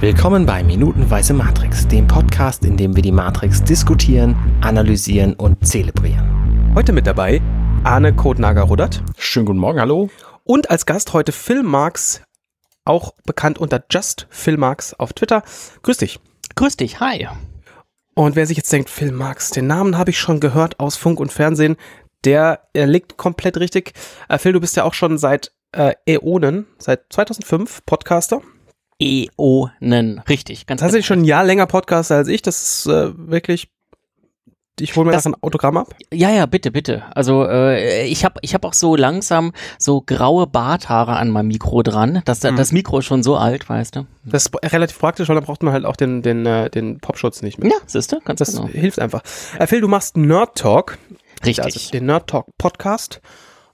[0.00, 6.72] Willkommen bei Minutenweise Matrix, dem Podcast, in dem wir die Matrix diskutieren, analysieren und zelebrieren.
[6.74, 7.42] Heute mit dabei
[7.84, 9.02] Arne Kotnager-Ruddert.
[9.18, 10.08] Schönen guten Morgen, hallo.
[10.44, 12.22] Und als Gast heute Phil Marx,
[12.86, 15.42] auch bekannt unter Just Phil Marx auf Twitter.
[15.82, 16.18] Grüß dich.
[16.54, 17.28] Grüß dich, hi.
[18.14, 21.20] Und wer sich jetzt denkt, Phil Marx, den Namen habe ich schon gehört aus Funk
[21.20, 21.76] und Fernsehen,
[22.24, 23.92] der, der liegt komplett richtig.
[24.30, 28.40] Äh, Phil, du bist ja auch schon seit äh, Äonen, seit 2005 Podcaster.
[29.00, 30.66] Äonen, richtig.
[30.66, 32.42] Ganz Tatsächlich schon ein Jahr länger Podcaster als ich.
[32.42, 33.68] Das ist äh, wirklich
[34.80, 35.94] ich hole mir das, das ein Autogramm ab.
[36.12, 37.02] Ja, ja, bitte, bitte.
[37.14, 41.82] Also äh, ich habe ich hab auch so langsam so graue Barthaare an meinem Mikro
[41.82, 42.22] dran.
[42.24, 42.56] Das, mhm.
[42.56, 44.06] das Mikro ist schon so alt, weißt du.
[44.24, 47.42] Das ist relativ praktisch, weil dann braucht man halt auch den, den, äh, den Popschutz
[47.42, 47.70] nicht mehr.
[47.70, 48.68] Ja, siehst du, ganz Das genau.
[48.68, 49.22] hilft einfach.
[49.58, 50.98] Äh, Phil, du machst Nerd Talk.
[51.44, 51.64] Richtig.
[51.64, 53.20] Also den Nerd Talk Podcast.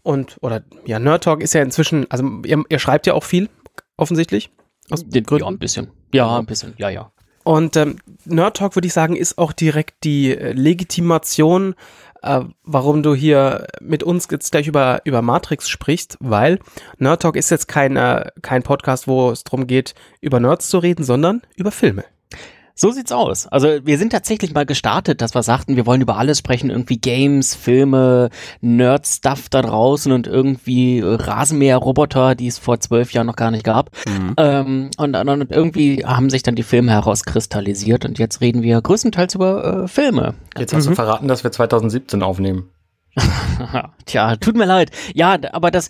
[0.02, 3.48] Und, oder, ja, Nerd Talk ist ja inzwischen, also ihr, ihr schreibt ja auch viel,
[3.96, 4.51] offensichtlich.
[4.90, 5.45] Aus den Gründen.
[5.45, 5.88] Ja, ein bisschen.
[6.12, 6.74] Ja, ein bisschen.
[6.78, 7.10] Ja, ja.
[7.45, 11.74] Und ähm, Nerd Talk, würde ich sagen, ist auch direkt die äh, Legitimation,
[12.23, 16.59] äh, warum du hier mit uns jetzt gleich über, über Matrix sprichst, weil
[16.98, 20.78] Nerd Talk ist jetzt kein, äh, kein Podcast, wo es darum geht, über Nerds zu
[20.78, 22.04] reden, sondern über Filme.
[22.79, 23.46] So sieht's aus.
[23.46, 26.99] Also wir sind tatsächlich mal gestartet, dass wir sagten, wir wollen über alles sprechen, irgendwie
[26.99, 28.29] Games, Filme,
[28.60, 33.91] Nerd-Stuff da draußen und irgendwie Rasenmäher-Roboter, die es vor zwölf Jahren noch gar nicht gab.
[34.07, 34.35] Mhm.
[34.37, 39.37] Ähm, und, und, irgendwie haben sich dann die Filme herauskristallisiert und jetzt reden wir größtenteils
[39.37, 40.35] über äh, Filme.
[40.59, 40.90] Jetzt hast mhm.
[40.90, 42.68] du verraten, dass wir 2017 aufnehmen.
[44.04, 44.90] Tja, tut mir leid.
[45.14, 45.88] Ja, aber das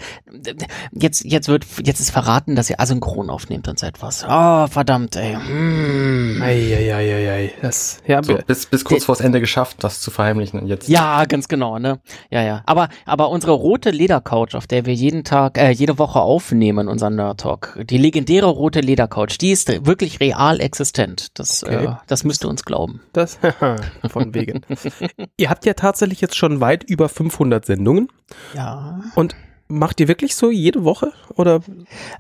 [0.93, 4.25] jetzt jetzt wird jetzt ist verraten, dass ihr asynchron aufnehmt und so etwas.
[4.29, 5.35] Oh, verdammt, ey.
[5.35, 6.41] Hm.
[6.43, 10.89] Ei, Das ja, so, bis bis kurz vors Ende geschafft, das zu verheimlichen und jetzt.
[10.89, 11.99] Ja, ganz genau, ne?
[12.31, 12.63] Ja, ja.
[12.67, 17.17] Aber aber unsere rote Ledercouch, auf der wir jeden Tag äh, jede Woche aufnehmen, unseren
[17.17, 21.29] Nerd Talk, die legendäre rote Ledercouch, die ist wirklich real existent.
[21.35, 21.87] Das okay.
[21.87, 23.01] äh, das müsst ihr uns glauben.
[23.13, 23.39] Das
[24.09, 24.61] von wegen.
[25.37, 28.09] ihr habt ja tatsächlich jetzt schon weit über 500 Sendungen.
[28.55, 29.01] Ja.
[29.15, 29.35] Und
[29.69, 31.61] Macht ihr wirklich so jede Woche oder?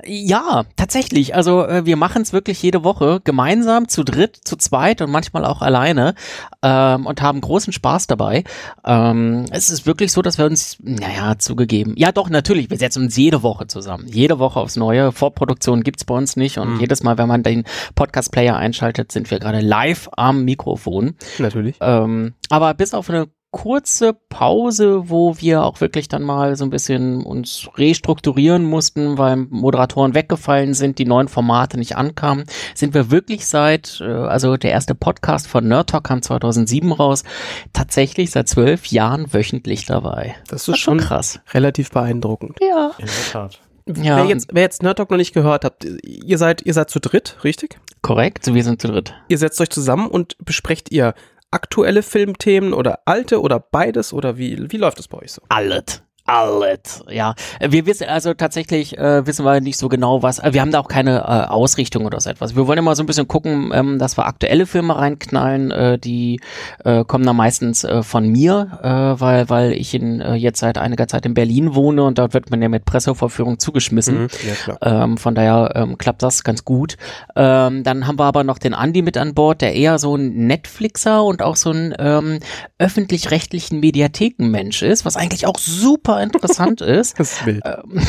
[0.04, 1.36] Ja, tatsächlich.
[1.36, 5.44] Also äh, wir machen es wirklich jede Woche gemeinsam, zu dritt, zu zweit und manchmal
[5.44, 6.16] auch alleine
[6.62, 8.42] ähm, und haben großen Spaß dabei.
[8.84, 13.04] Ähm, es ist wirklich so, dass wir uns, naja, zugegeben, ja doch, natürlich, wir setzen
[13.04, 14.08] uns jede Woche zusammen.
[14.08, 15.12] Jede Woche aufs Neue.
[15.12, 16.80] Vorproduktion gibt's bei uns nicht und mhm.
[16.80, 17.62] jedes Mal, wenn man den
[17.94, 21.14] Podcast-Player einschaltet, sind wir gerade live am Mikrofon.
[21.38, 21.76] Natürlich.
[21.80, 26.70] Ähm, aber bis auf eine kurze Pause, wo wir auch wirklich dann mal so ein
[26.70, 33.10] bisschen uns restrukturieren mussten, weil Moderatoren weggefallen sind, die neuen Formate nicht ankamen, sind wir
[33.10, 37.24] wirklich seit, äh, also der erste Podcast von Nerd Talk kam 2007 raus,
[37.72, 40.36] tatsächlich seit zwölf Jahren wöchentlich dabei.
[40.48, 41.40] Das ist das schon krass.
[41.54, 42.58] Relativ beeindruckend.
[42.60, 42.92] Ja.
[42.98, 43.60] In der Tat.
[43.88, 44.16] Ja.
[44.16, 47.00] Wer jetzt, wer jetzt Nerd Talk noch nicht gehört habt, ihr seid, ihr seid zu
[47.00, 47.78] dritt, richtig?
[48.02, 49.14] Korrekt, wir sind zu dritt.
[49.28, 51.14] Ihr setzt euch zusammen und besprecht ihr
[51.50, 55.42] aktuelle Filmthemen oder alte oder beides oder wie, wie läuft es bei euch so?
[55.48, 57.02] Alles alles.
[57.08, 60.38] Ja, wir wissen also tatsächlich äh, wissen wir nicht so genau was.
[60.38, 62.56] Äh, wir haben da auch keine äh, Ausrichtung oder so etwas.
[62.56, 65.70] Wir wollen immer so ein bisschen gucken, ähm, dass wir aktuelle Filme reinknallen.
[65.70, 66.40] Äh, die
[66.84, 70.78] äh, kommen dann meistens äh, von mir, äh, weil weil ich in, äh, jetzt seit
[70.78, 74.22] einiger Zeit in Berlin wohne und dort wird man ja mit Pressevorführung zugeschmissen.
[74.22, 74.28] Mhm,
[74.66, 75.04] ja.
[75.04, 76.96] Ähm, von daher ähm, klappt das ganz gut.
[77.34, 80.46] Ähm, dann haben wir aber noch den Andy mit an Bord, der eher so ein
[80.46, 82.40] Netflixer und auch so ein ähm,
[82.78, 87.18] öffentlich-rechtlichen Mediathekenmensch ist, was eigentlich auch super interessant ist.
[87.18, 87.62] Das ist wild.
[87.64, 88.00] Ähm,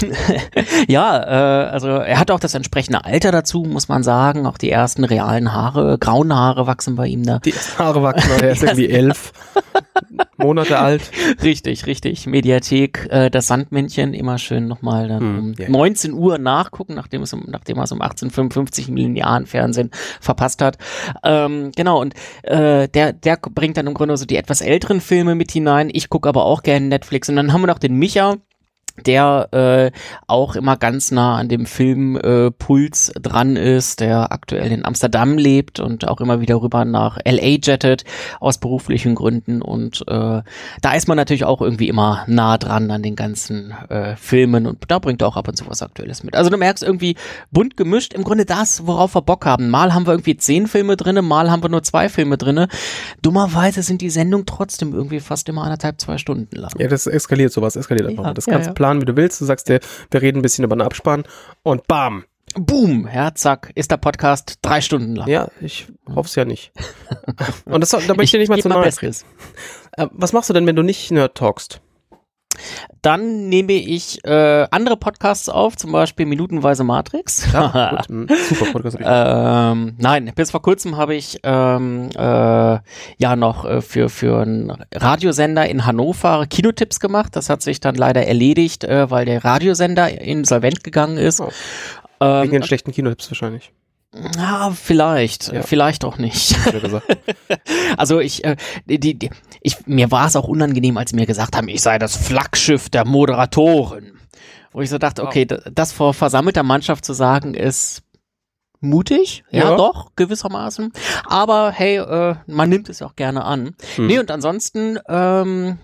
[0.88, 4.46] ja, äh, also er hat auch das entsprechende Alter dazu, muss man sagen.
[4.46, 7.40] Auch die ersten realen Haare, grauen Haare wachsen bei ihm da.
[7.40, 9.34] Die Haare wachsen, er ist irgendwie elf
[10.38, 11.12] Monate alt.
[11.42, 12.28] Richtig, richtig.
[12.28, 15.70] Mediathek, äh, das Sandmännchen, immer schön nochmal dann hm, um yeah.
[15.70, 19.92] 19 Uhr nachgucken, nachdem es um, nachdem er es um 1855 im linearen Fernsehen
[20.22, 20.78] verpasst hat.
[21.24, 22.14] Ähm, genau, und
[22.44, 25.90] äh, der, der bringt dann im Grunde so die etwas älteren Filme mit hinein.
[25.92, 27.30] Ich gucke aber auch gerne Netflix.
[27.30, 28.40] Und dann haben wir noch den Micha,
[29.06, 29.98] der äh,
[30.28, 35.80] auch immer ganz nah an dem Filmpuls äh, dran ist, der aktuell in Amsterdam lebt
[35.80, 38.04] und auch immer wieder rüber nach LA jettet
[38.40, 40.42] aus beruflichen Gründen und äh,
[40.82, 44.84] da ist man natürlich auch irgendwie immer nah dran an den ganzen äh, Filmen und
[44.88, 46.36] da bringt er auch ab und zu was Aktuelles mit.
[46.36, 47.16] Also du merkst irgendwie
[47.52, 49.70] bunt gemischt, im Grunde das, worauf wir Bock haben.
[49.70, 52.68] Mal haben wir irgendwie zehn Filme drinne, mal haben wir nur zwei Filme drinne.
[53.22, 56.72] Dummerweise sind die Sendungen trotzdem irgendwie fast immer anderthalb, zwei Stunden lang.
[56.78, 58.26] Ja, das eskaliert sowas, eskaliert einfach.
[58.26, 59.42] Ja, das kannst ja, ja planen, wie du willst.
[59.42, 59.80] Du sagst dir,
[60.12, 61.24] wir reden ein bisschen über den Abspann
[61.64, 62.24] und bam.
[62.56, 65.28] Boom, ja, zack, ist der Podcast drei Stunden lang.
[65.28, 66.72] Ja, ich hoffe es ja nicht.
[67.66, 70.66] und das, da möchte ich dir nicht mal zu nahe äh, Was machst du denn,
[70.66, 71.82] wenn du nicht Nerd talkst?
[73.02, 77.52] Dann nehme ich äh, andere Podcasts auf, zum Beispiel Minutenweise Matrix.
[77.54, 78.04] Ja,
[78.50, 78.98] super Podcast.
[79.02, 84.72] ähm, nein, bis vor kurzem habe ich ähm, äh, ja noch äh, für, für einen
[84.94, 87.36] Radiosender in Hannover Kinotipps gemacht.
[87.36, 91.42] Das hat sich dann leider erledigt, äh, weil der Radiosender insolvent gegangen ist.
[91.42, 91.52] Oh.
[92.20, 93.72] Ähm, Wegen den schlechten Kinotipps wahrscheinlich.
[94.38, 95.62] Ja, vielleicht, ja.
[95.62, 96.56] vielleicht auch nicht.
[97.98, 98.56] also ich, äh,
[98.86, 99.30] die, die,
[99.62, 102.90] ich, mir war es auch unangenehm, als sie mir gesagt haben, ich sei das Flaggschiff
[102.90, 104.14] der Moderatoren.
[104.72, 105.60] Wo ich so dachte, okay, wow.
[105.74, 108.04] das vor versammelter Mannschaft zu sagen, ist
[108.80, 110.92] mutig, ja, ja, doch, gewissermaßen.
[111.26, 113.76] Aber hey, äh, man nimmt es auch gerne an.
[113.96, 114.08] Hm.
[114.08, 115.80] Nee, und ansonsten, ähm,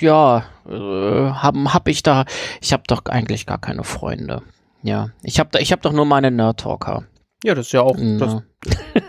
[0.00, 2.24] ja, äh, haben hab ich da,
[2.60, 4.42] ich habe doch eigentlich gar keine Freunde.
[4.82, 7.04] Ja, ich habe ich hab doch nur meine Nerd Talker.
[7.44, 7.96] Ja, das ist ja auch.
[7.98, 8.18] Ja.
[8.18, 8.42] Das,
[8.94, 9.02] das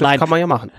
[0.00, 0.70] Nein, kann man ja machen.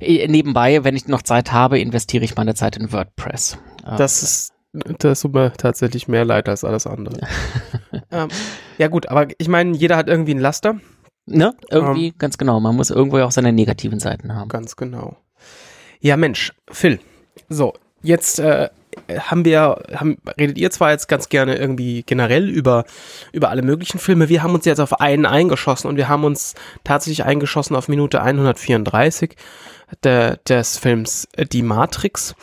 [0.00, 3.58] Nebenbei, wenn ich noch Zeit habe, investiere ich meine Zeit in WordPress.
[3.84, 7.20] Das ist das tut mir tatsächlich mehr leid als alles andere.
[8.10, 8.28] ähm,
[8.76, 10.80] ja gut, aber ich meine, jeder hat irgendwie ein Laster.
[11.26, 11.54] Ne?
[11.70, 12.58] Irgendwie, ähm, ganz genau.
[12.60, 14.48] Man muss irgendwo ja auch seine negativen Seiten haben.
[14.48, 15.16] Ganz genau.
[16.00, 16.98] Ja, Mensch, Phil.
[17.48, 18.68] So, jetzt äh,
[19.18, 22.84] haben wir, haben, redet ihr zwar jetzt ganz gerne irgendwie generell über,
[23.32, 26.54] über alle möglichen Filme, wir haben uns jetzt auf einen eingeschossen und wir haben uns
[26.84, 29.36] tatsächlich eingeschossen auf Minute 134
[30.02, 32.34] de, des Films Die Matrix.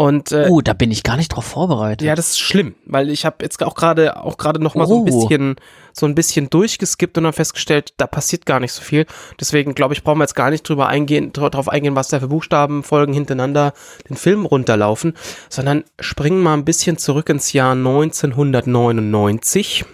[0.00, 2.06] Und, äh, uh, da bin ich gar nicht drauf vorbereitet.
[2.06, 4.86] Ja, das ist schlimm, weil ich habe jetzt auch gerade auch gerade noch mal oh.
[4.86, 5.04] so ein oh.
[5.04, 5.56] bisschen
[5.92, 9.04] so ein bisschen durchgeskippt und dann festgestellt, da passiert gar nicht so viel.
[9.38, 12.28] Deswegen glaube ich, brauchen wir jetzt gar nicht drüber eingehen, drauf eingehen, was da für
[12.28, 13.74] Buchstabenfolgen hintereinander
[14.08, 15.12] den Film runterlaufen,
[15.50, 19.84] sondern springen mal ein bisschen zurück ins Jahr 1999.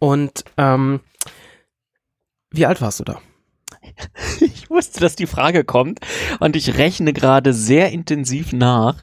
[0.00, 0.98] Und ähm,
[2.50, 3.20] wie alt warst du da?
[4.72, 6.00] Wusste, dass die Frage kommt
[6.40, 9.02] und ich rechne gerade sehr intensiv nach.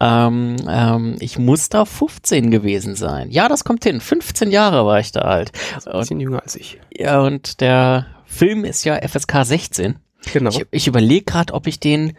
[0.00, 3.30] Ähm, ähm, ich muss da 15 gewesen sein.
[3.30, 4.00] Ja, das kommt hin.
[4.00, 5.52] 15 Jahre war ich da alt.
[5.86, 6.80] Ein bisschen und, jünger als ich.
[6.92, 9.96] Ja, und der Film ist ja FSK 16.
[10.32, 10.50] Genau.
[10.50, 12.14] Ich, ich überlege gerade, ob ich den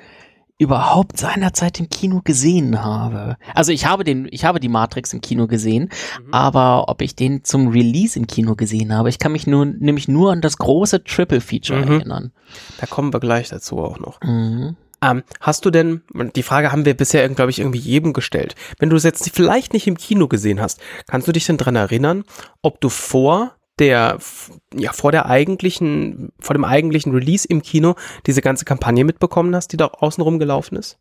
[0.58, 3.38] überhaupt seinerzeit im Kino gesehen habe.
[3.54, 5.90] Also ich habe den, ich habe die Matrix im Kino gesehen,
[6.24, 6.34] mhm.
[6.34, 10.08] aber ob ich den zum Release im Kino gesehen habe, ich kann mich nur, nämlich
[10.08, 11.92] nur an das große Triple Feature mhm.
[11.92, 12.32] erinnern.
[12.80, 14.22] Da kommen wir gleich dazu auch noch.
[14.22, 14.78] Mhm.
[15.02, 16.04] Ähm, hast du denn,
[16.36, 18.56] die Frage haben wir bisher, glaube ich, irgendwie jedem gestellt.
[18.80, 21.76] Wenn du es jetzt vielleicht nicht im Kino gesehen hast, kannst du dich denn dran
[21.76, 22.24] erinnern,
[22.62, 24.20] ob du vor der,
[24.74, 27.96] ja, vor der eigentlichen, vor dem eigentlichen Release im Kino
[28.26, 30.98] diese ganze Kampagne mitbekommen hast, die da außenrum gelaufen ist?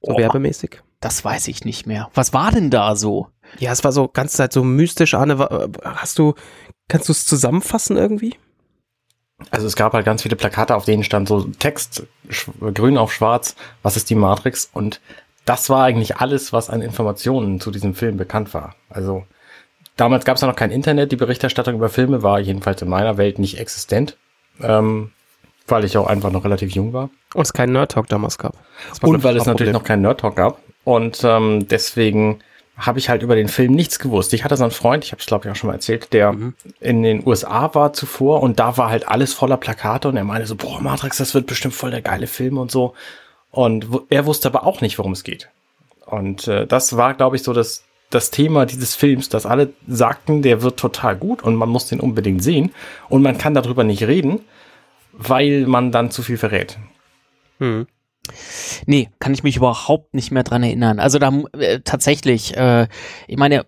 [0.00, 0.82] So oh, werbemäßig?
[1.00, 2.10] Das weiß ich nicht mehr.
[2.14, 3.28] Was war denn da so?
[3.58, 5.38] Ja, es war so ganze Zeit so mystisch, Arne.
[5.84, 6.34] Hast du,
[6.88, 8.36] kannst du es zusammenfassen irgendwie?
[9.50, 12.04] Also es gab halt ganz viele Plakate, auf denen stand so Text,
[12.74, 14.68] grün auf schwarz, was ist die Matrix?
[14.72, 15.00] Und
[15.44, 18.74] das war eigentlich alles, was an Informationen zu diesem Film bekannt war.
[18.90, 19.24] Also
[19.98, 21.10] Damals gab es ja noch kein Internet.
[21.10, 24.16] Die Berichterstattung über Filme war jedenfalls in meiner Welt nicht existent,
[24.62, 25.10] ähm,
[25.66, 27.10] weil ich auch einfach noch relativ jung war.
[27.34, 28.54] Und es keinen Nerd Talk damals gab.
[29.02, 30.60] Und weil es natürlich noch keinen Nerd Talk gab.
[30.84, 32.38] Und ähm, deswegen
[32.76, 34.32] habe ich halt über den Film nichts gewusst.
[34.34, 36.30] Ich hatte so einen Freund, ich habe es glaube ich auch schon mal erzählt, der
[36.30, 36.54] mhm.
[36.78, 40.46] in den USA war zuvor und da war halt alles voller Plakate und er meinte
[40.46, 42.94] so, boah, Matrix, das wird bestimmt voll der geile Film und so.
[43.50, 45.48] Und er wusste aber auch nicht, worum es geht.
[46.06, 50.42] Und äh, das war, glaube ich, so das das Thema dieses Films, dass alle sagten,
[50.42, 52.72] der wird total gut und man muss den unbedingt sehen
[53.08, 54.40] und man kann darüber nicht reden,
[55.12, 56.78] weil man dann zu viel verrät.
[57.58, 57.86] Hm.
[58.86, 60.98] Nee, kann ich mich überhaupt nicht mehr dran erinnern.
[61.00, 62.86] Also da äh, tatsächlich, äh,
[63.26, 63.64] ich meine,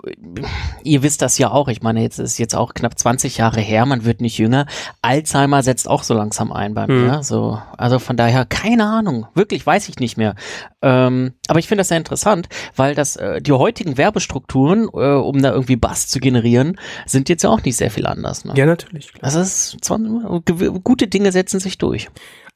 [0.83, 1.69] ihr wisst das ja auch.
[1.69, 4.67] Ich meine, jetzt ist jetzt auch knapp 20 Jahre her, man wird nicht jünger.
[5.03, 7.17] Alzheimer setzt auch so langsam ein bei mir.
[7.17, 7.23] Hm.
[7.23, 9.27] So, also von daher, keine Ahnung.
[9.35, 10.35] Wirklich, weiß ich nicht mehr.
[10.83, 15.43] Ähm, aber ich finde das sehr interessant, weil das äh, die heutigen Werbestrukturen, äh, um
[15.43, 18.45] da irgendwie Bass zu generieren, sind jetzt ja auch nicht sehr viel anders.
[18.45, 18.55] Ne?
[18.57, 19.13] Ja, natürlich.
[19.13, 19.25] Klar.
[19.25, 22.09] Also es ist, gute Dinge setzen sich durch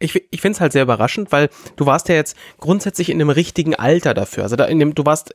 [0.04, 3.30] ich, ich finde es halt sehr überraschend, weil du warst ja jetzt grundsätzlich in dem
[3.30, 4.44] richtigen Alter dafür.
[4.44, 5.32] Also da in dem, du warst,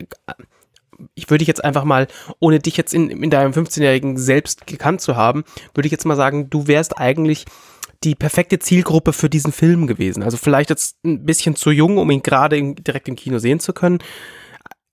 [1.16, 2.08] ich würde dich jetzt einfach mal,
[2.40, 6.16] ohne dich jetzt in, in deinem 15-Jährigen selbst gekannt zu haben, würde ich jetzt mal
[6.16, 7.46] sagen, du wärst eigentlich
[8.04, 10.24] die perfekte Zielgruppe für diesen Film gewesen.
[10.24, 13.74] Also vielleicht jetzt ein bisschen zu jung, um ihn gerade direkt im Kino sehen zu
[13.74, 14.00] können.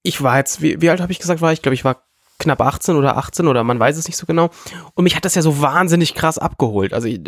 [0.02, 1.62] Ich war jetzt, wie, wie alt habe ich gesagt, war ich?
[1.62, 2.06] glaube, ich war
[2.38, 4.50] knapp 18 oder 18 oder man weiß es nicht so genau.
[4.94, 6.92] Und mich hat das ja so wahnsinnig krass abgeholt.
[6.92, 7.20] Also ich,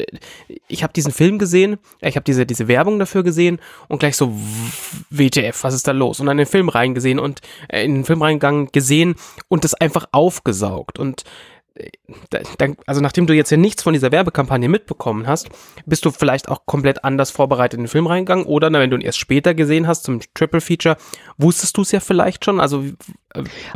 [0.68, 4.32] ich habe diesen Film gesehen, ich habe diese, diese Werbung dafür gesehen und gleich so,
[5.10, 6.20] WTF, was ist da los?
[6.20, 9.14] Und dann den Film reingesehen und äh, in den Film reingegangen, gesehen
[9.48, 10.98] und das einfach aufgesaugt.
[10.98, 11.24] Und
[12.86, 15.48] also nachdem du jetzt ja nichts von dieser Werbekampagne mitbekommen hast,
[15.86, 18.96] bist du vielleicht auch komplett anders vorbereitet in den Film reingegangen oder na, wenn du
[18.96, 20.96] ihn erst später gesehen hast zum Triple Feature,
[21.36, 22.60] wusstest du es ja vielleicht schon?
[22.60, 22.94] Also, äh,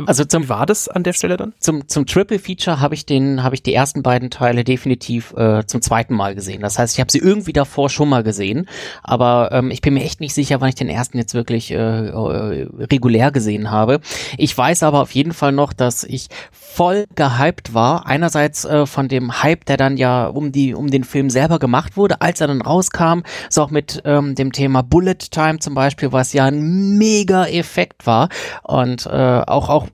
[0.05, 1.53] also zum, wie war das an der Stelle dann?
[1.59, 5.63] Zum, zum Triple Feature habe ich den, habe ich die ersten beiden Teile definitiv äh,
[5.65, 6.61] zum zweiten Mal gesehen.
[6.61, 8.67] Das heißt, ich habe sie irgendwie davor schon mal gesehen,
[9.03, 11.75] aber ähm, ich bin mir echt nicht sicher, wann ich den ersten jetzt wirklich äh,
[11.75, 13.99] äh, regulär gesehen habe.
[14.37, 18.07] Ich weiß aber auf jeden Fall noch, dass ich voll gehypt war.
[18.07, 21.95] Einerseits äh, von dem Hype, der dann ja um die um den Film selber gemacht
[21.95, 26.11] wurde, als er dann rauskam, so auch mit ähm, dem Thema Bullet Time zum Beispiel,
[26.11, 28.29] was ja ein mega Effekt war
[28.63, 29.87] und äh, auch auch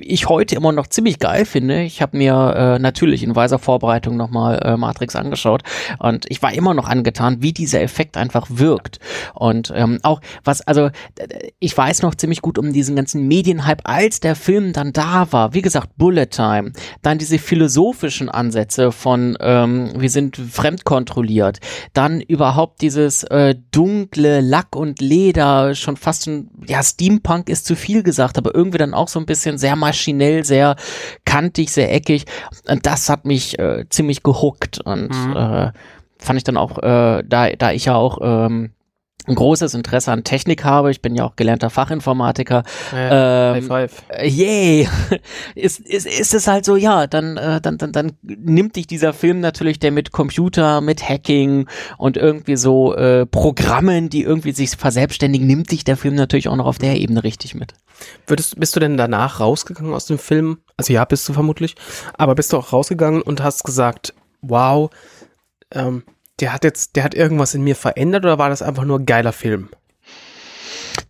[0.00, 1.82] ich heute immer noch ziemlich geil finde.
[1.82, 5.62] Ich habe mir äh, natürlich in weiser Vorbereitung nochmal äh, Matrix angeschaut
[5.98, 8.98] und ich war immer noch angetan, wie dieser Effekt einfach wirkt
[9.34, 10.90] und ähm, auch was also
[11.58, 15.54] ich weiß noch ziemlich gut um diesen ganzen Medienhype, als der Film dann da war.
[15.54, 21.58] Wie gesagt, Bullet Time, dann diese philosophischen Ansätze von ähm, wir sind fremdkontrolliert,
[21.92, 27.76] dann überhaupt dieses äh, dunkle Lack und Leder, schon fast ein, ja, Steampunk ist zu
[27.76, 30.76] viel gesagt, aber irgendwie dann auch so ein bisschen sehr maschinell, sehr
[31.24, 32.24] kantig, sehr eckig.
[32.68, 35.36] Und das hat mich äh, ziemlich gehuckt und mhm.
[35.36, 35.72] äh,
[36.18, 38.70] fand ich dann auch, äh, da, da ich ja auch ähm,
[39.28, 40.90] ein großes Interesse an Technik habe.
[40.90, 42.62] Ich bin ja auch gelernter Fachinformatiker.
[42.92, 44.02] Ja, ähm, High five.
[44.08, 44.88] Äh, yay!
[45.54, 49.12] ist, ist, ist es halt so, ja, dann, äh, dann, dann, dann nimmt dich dieser
[49.12, 51.68] Film natürlich, der mit Computer, mit Hacking
[51.98, 56.56] und irgendwie so äh, Programmen, die irgendwie sich verselbstständigen, nimmt dich der Film natürlich auch
[56.56, 57.74] noch auf der Ebene richtig mit.
[58.26, 60.58] Würdest, bist du denn danach rausgegangen aus dem Film?
[60.76, 61.74] Also ja, bist du vermutlich.
[62.14, 64.90] Aber bist du auch rausgegangen und hast gesagt, wow,
[65.72, 66.04] ähm,
[66.40, 69.32] der hat jetzt, der hat irgendwas in mir verändert oder war das einfach nur geiler
[69.32, 69.68] Film?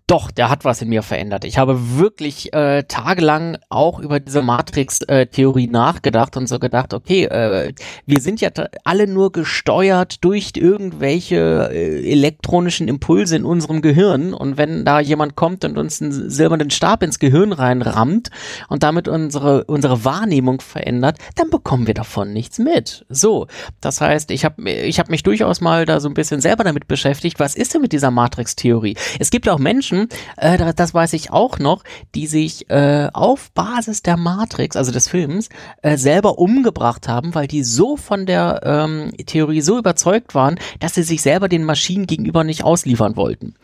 [0.09, 1.45] Doch, der hat was in mir verändert.
[1.45, 7.25] Ich habe wirklich äh, tagelang auch über diese Matrix-Theorie äh, nachgedacht und so gedacht, okay,
[7.25, 7.75] äh,
[8.07, 8.49] wir sind ja
[8.85, 15.37] alle nur gesteuert durch irgendwelche äh, elektronischen Impulse in unserem Gehirn und wenn da jemand
[15.37, 18.31] kommt und uns einen silbernen Stab ins Gehirn reinrammt
[18.69, 23.05] und damit unsere unsere Wahrnehmung verändert, dann bekommen wir davon nichts mit.
[23.11, 23.47] So,
[23.83, 26.89] das heißt, ich habe ich hab mich durchaus mal da so ein bisschen selber damit
[26.89, 28.97] beschäftigt, was ist denn mit dieser Matrix-Theorie?
[29.19, 31.83] Es gibt auch Menschen, Menschen, äh, das weiß ich auch noch,
[32.15, 35.49] die sich äh, auf Basis der Matrix, also des Films,
[35.83, 40.95] äh, selber umgebracht haben, weil die so von der ähm, Theorie so überzeugt waren, dass
[40.95, 43.55] sie sich selber den Maschinen gegenüber nicht ausliefern wollten.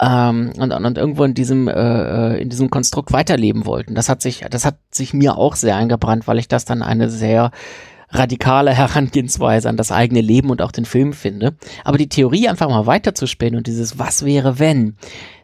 [0.00, 3.94] Ähm, und, und irgendwo in diesem äh, äh, in diesem Konstrukt weiterleben wollten.
[3.94, 7.10] Das hat sich das hat sich mir auch sehr eingebrannt, weil ich das dann eine
[7.10, 7.50] sehr
[8.12, 11.54] radikale Herangehensweise an das eigene Leben und auch den Film finde.
[11.84, 14.96] Aber die Theorie einfach mal weiterzuspinnen und dieses Was wäre wenn,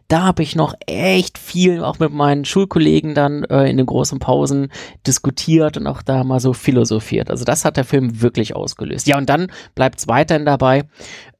[0.07, 4.19] da habe ich noch echt viel auch mit meinen Schulkollegen dann äh, in den großen
[4.19, 4.71] Pausen
[5.05, 7.29] diskutiert und auch da mal so philosophiert.
[7.29, 9.07] Also das hat der Film wirklich ausgelöst.
[9.07, 10.85] Ja, und dann bleibt es weiterhin dabei,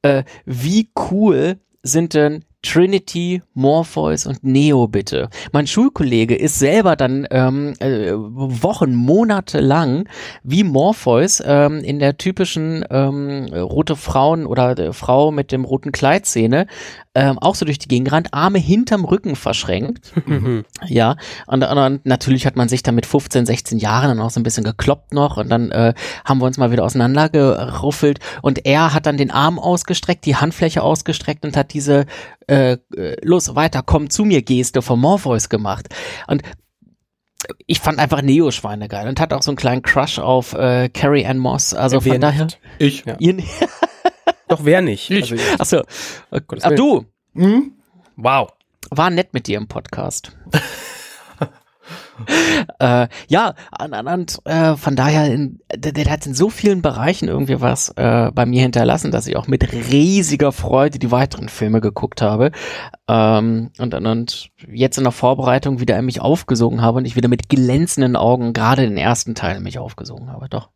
[0.01, 5.29] äh, wie cool sind denn Trinity, Morpheus und Neo bitte.
[5.53, 10.09] Mein Schulkollege ist selber dann ähm, äh, Wochen, Monate lang
[10.43, 15.93] wie Morpheus ähm, in der typischen ähm, rote Frauen oder äh, Frau mit dem roten
[15.93, 16.67] Kleidszene
[17.17, 20.11] ähm, auch so durch die Gegend gerannt, Arme hinterm Rücken verschränkt.
[20.27, 20.65] Mhm.
[20.85, 21.15] ja,
[21.47, 24.39] und, und, und, natürlich hat man sich dann mit 15, 16 Jahren dann auch so
[24.39, 25.95] ein bisschen gekloppt noch und dann äh,
[26.25, 30.83] haben wir uns mal wieder auseinandergeruffelt und er hat dann den Arm ausgestreckt, die Handfläche
[30.83, 32.05] ausgestreckt und hat diese
[32.47, 35.87] äh, äh, los, weiter, komm zu mir Geste von Morpheus gemacht.
[36.27, 36.41] Und
[37.65, 41.25] ich fand einfach Neo-Schweine geil und hat auch so einen kleinen Crush auf äh, Carrie
[41.25, 41.73] Ann Moss.
[41.73, 42.45] Also wer von daher.
[42.45, 42.59] Nicht?
[42.79, 43.05] Ich.
[43.05, 43.15] Ja.
[43.19, 43.37] Ihr,
[44.47, 45.09] Doch, wer nicht?
[45.11, 45.31] Ich.
[45.59, 45.83] Also, Achso.
[46.61, 47.05] Ach, du.
[47.35, 47.73] Hm?
[48.15, 48.49] Wow.
[48.89, 50.31] War nett mit dir im Podcast.
[52.79, 57.27] äh, ja, und, und äh, von daher, in, der, der, hat in so vielen Bereichen
[57.27, 61.81] irgendwie was äh, bei mir hinterlassen, dass ich auch mit riesiger Freude die weiteren Filme
[61.81, 62.51] geguckt habe.
[63.07, 67.15] Ähm, und, und, und jetzt in der Vorbereitung wieder in mich aufgesogen habe und ich
[67.15, 70.69] wieder mit glänzenden Augen gerade den ersten Teil in mich aufgesogen habe, doch.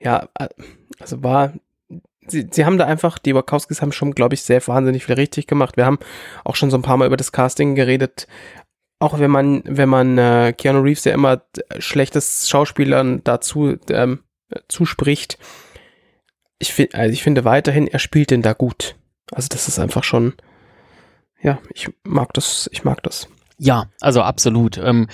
[0.00, 0.48] Ja, äh,
[1.00, 1.52] also war
[2.28, 5.48] Sie, sie haben da einfach, die Wachowskis haben schon, glaube ich, sehr wahnsinnig viel richtig
[5.48, 5.76] gemacht.
[5.76, 5.98] Wir haben
[6.44, 8.28] auch schon so ein paar Mal über das Casting geredet
[9.02, 11.42] auch wenn man, wenn man äh, Keanu Reeves ja immer
[11.78, 14.20] schlechtes Schauspielern dazu ähm,
[14.68, 15.38] zuspricht,
[16.60, 18.94] ich, finde, also ich finde weiterhin, er spielt den da gut.
[19.32, 20.34] Also das ist einfach schon,
[21.40, 23.28] ja, ich mag das, ich mag das.
[23.58, 24.78] Ja, also absolut.
[24.78, 25.08] Ähm,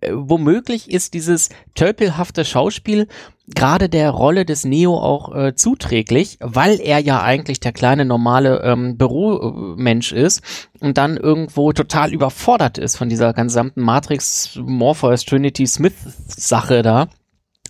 [0.00, 3.06] äh, womöglich ist dieses tölpelhafte Schauspiel
[3.54, 8.62] gerade der Rolle des Neo auch äh, zuträglich, weil er ja eigentlich der kleine normale
[8.62, 10.42] ähm, Büromensch ist
[10.80, 15.94] und dann irgendwo total überfordert ist von dieser gesamten Matrix Morpheus Trinity Smith
[16.28, 17.08] Sache da.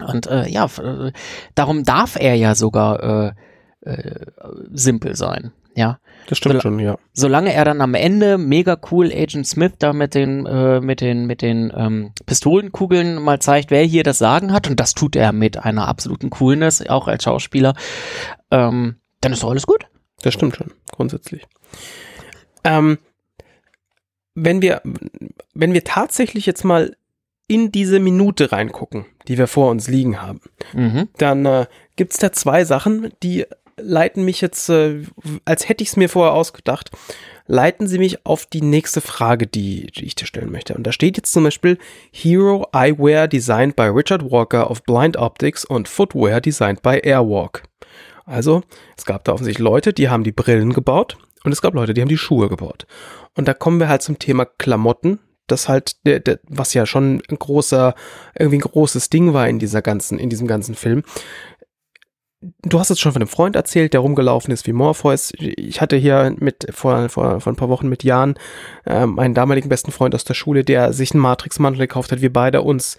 [0.07, 1.13] Und äh, ja, äh,
[1.55, 3.35] darum darf er ja sogar
[3.83, 4.27] äh, äh,
[4.73, 5.53] simpel sein.
[5.81, 5.99] Ja.
[6.27, 6.99] Das stimmt Sol schon, ja.
[7.13, 11.27] Solange er dann am Ende mega cool Agent Smith da mit den, äh, mit den,
[11.27, 15.33] mit den ähm, Pistolenkugeln mal zeigt, wer hier das Sagen hat, und das tut er
[15.33, 17.75] mit einer absoluten Coolness, auch als Schauspieler,
[18.51, 19.87] ähm, dann ist doch alles gut.
[20.23, 21.47] Das stimmt schon, grundsätzlich.
[22.65, 22.99] Ähm,
[24.35, 24.83] wenn wir,
[25.55, 26.95] wenn wir tatsächlich jetzt mal
[27.49, 30.43] in diese Minute reingucken, die wir vor uns liegen haben,
[30.75, 31.09] mhm.
[31.17, 33.47] dann äh, gibt es da zwei Sachen, die
[33.83, 35.03] leiten mich jetzt, äh,
[35.45, 36.91] als hätte ich es mir vorher ausgedacht,
[37.47, 40.75] leiten sie mich auf die nächste Frage, die, die ich dir stellen möchte.
[40.75, 41.79] Und da steht jetzt zum Beispiel
[42.13, 47.65] Hero Eyewear designed by Richard Walker of Blind Optics und Footwear designed by Airwalk.
[48.25, 48.63] Also,
[48.97, 52.01] es gab da offensichtlich Leute, die haben die Brillen gebaut und es gab Leute, die
[52.01, 52.87] haben die Schuhe gebaut.
[53.35, 55.19] Und da kommen wir halt zum Thema Klamotten,
[55.49, 57.95] das halt, der, der, was ja schon ein großer,
[58.39, 61.03] irgendwie ein großes Ding war in dieser ganzen, in diesem ganzen Film
[62.41, 65.33] du hast es schon von einem Freund erzählt, der rumgelaufen ist wie Morpheus.
[65.39, 68.35] Ich hatte hier mit vor, vor, vor ein paar Wochen mit Jan
[68.87, 72.23] äh, meinen damaligen besten Freund aus der Schule, der sich einen Matrix-Mantel gekauft hat.
[72.23, 72.97] Wir beide uns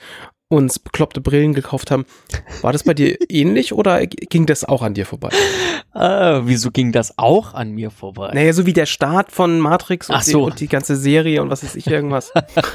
[0.51, 2.05] uns bekloppte Brillen gekauft haben.
[2.62, 5.29] War das bei dir ähnlich oder ging das auch an dir vorbei?
[5.96, 8.31] Äh, wieso ging das auch an mir vorbei?
[8.34, 10.31] Naja, so wie der Start von Matrix und, so.
[10.31, 12.31] die, und die, ganze Serie und was ist ich irgendwas.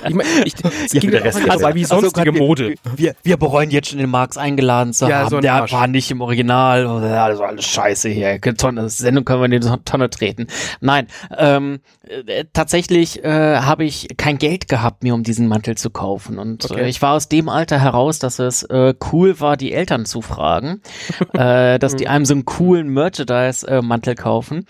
[0.08, 0.54] ich meine, ich,
[0.92, 2.74] ja, ging der Rest vorbei wie also sonstige also Mode.
[2.94, 5.30] Wir, wir, bereuen jetzt schon den Marx eingeladen zu ja, haben.
[5.30, 5.72] So der Arsch.
[5.72, 6.86] war nicht im Original.
[6.86, 8.40] Also alles scheiße hier.
[8.40, 10.46] Tonne, Sendung können wir in die Tonne treten.
[10.80, 15.90] Nein, ähm, äh, tatsächlich äh, habe ich kein Geld gehabt, mir um diesen Mantel zu
[15.90, 16.38] kaufen.
[16.38, 16.82] Und okay.
[16.82, 20.06] äh, ich war aus dem Alter Alter heraus, dass es äh, cool war, die Eltern
[20.06, 20.82] zu fragen,
[21.32, 24.66] äh, dass die einem so einen coolen Merchandise-Mantel kaufen.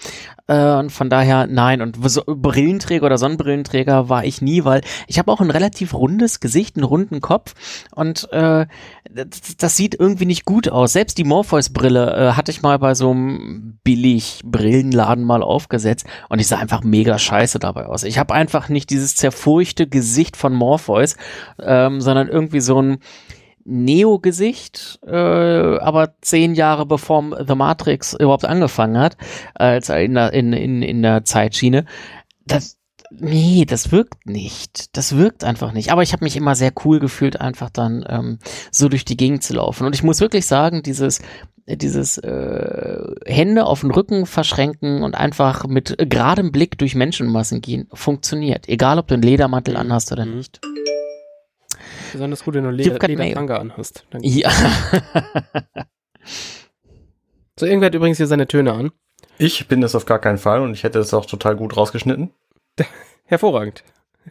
[0.46, 1.82] Äh, und von daher nein.
[1.82, 6.40] Und so, Brillenträger oder Sonnenbrillenträger war ich nie, weil ich habe auch ein relativ rundes
[6.40, 7.54] Gesicht, einen runden Kopf
[7.94, 8.64] und äh,
[9.10, 10.92] das, sieht irgendwie nicht gut aus.
[10.92, 16.40] Selbst die Morpheus-Brille äh, hatte ich mal bei so einem billig Brillenladen mal aufgesetzt und
[16.40, 18.04] ich sah einfach mega scheiße dabei aus.
[18.04, 21.16] Ich habe einfach nicht dieses zerfurchte Gesicht von Morpheus,
[21.60, 22.98] ähm, sondern irgendwie so ein
[23.64, 29.16] Neo-Gesicht, äh, aber zehn Jahre bevor The Matrix überhaupt angefangen hat,
[29.54, 31.84] als in der, in, in, in der Zeitschiene.
[32.46, 32.78] Das,
[33.18, 34.96] nee, das wirkt nicht.
[34.96, 35.92] Das wirkt einfach nicht.
[35.92, 38.38] Aber ich habe mich immer sehr cool gefühlt, einfach dann ähm,
[38.70, 39.86] so durch die Gegend zu laufen.
[39.86, 41.20] Und ich muss wirklich sagen, dieses
[41.68, 47.88] dieses äh, Hände auf den Rücken verschränken und einfach mit geradem Blick durch Menschenmassen gehen,
[47.92, 48.68] funktioniert.
[48.68, 50.36] Egal, ob du einen Ledermantel anhast oder mhm.
[50.36, 50.60] nicht.
[52.12, 54.06] Besonders gut, wenn du Leder, Ledertanga anhast.
[54.10, 54.50] Dann ja.
[57.58, 58.92] so, irgendwer hat übrigens hier seine Töne an.
[59.38, 62.30] Ich bin das auf gar keinen Fall und ich hätte das auch total gut rausgeschnitten.
[63.24, 63.82] Hervorragend.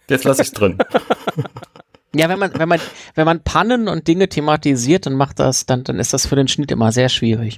[0.09, 0.77] Jetzt lasse ich es drin.
[2.17, 2.79] Ja, wenn man, wenn man,
[3.15, 6.47] wenn man Pannen und Dinge thematisiert, dann macht das, dann, dann ist das für den
[6.47, 7.57] Schnitt immer sehr schwierig.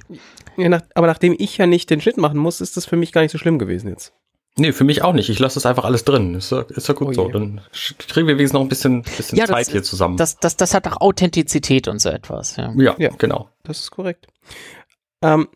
[0.56, 3.12] Ja, nach, aber nachdem ich ja nicht den Schnitt machen muss, ist das für mich
[3.12, 4.12] gar nicht so schlimm gewesen jetzt.
[4.56, 5.28] Nee, für mich auch nicht.
[5.28, 6.34] Ich lasse das einfach alles drin.
[6.34, 7.28] Ist ja, ist ja gut oh so.
[7.28, 7.60] Dann
[7.98, 10.16] kriegen wir wenigstens noch ein bisschen, bisschen ja, Zeit das, hier zusammen.
[10.16, 12.56] Das, das, das hat auch Authentizität und so etwas.
[12.56, 13.48] Ja, ja, ja genau.
[13.62, 14.26] Das ist korrekt.
[15.22, 15.46] Ähm,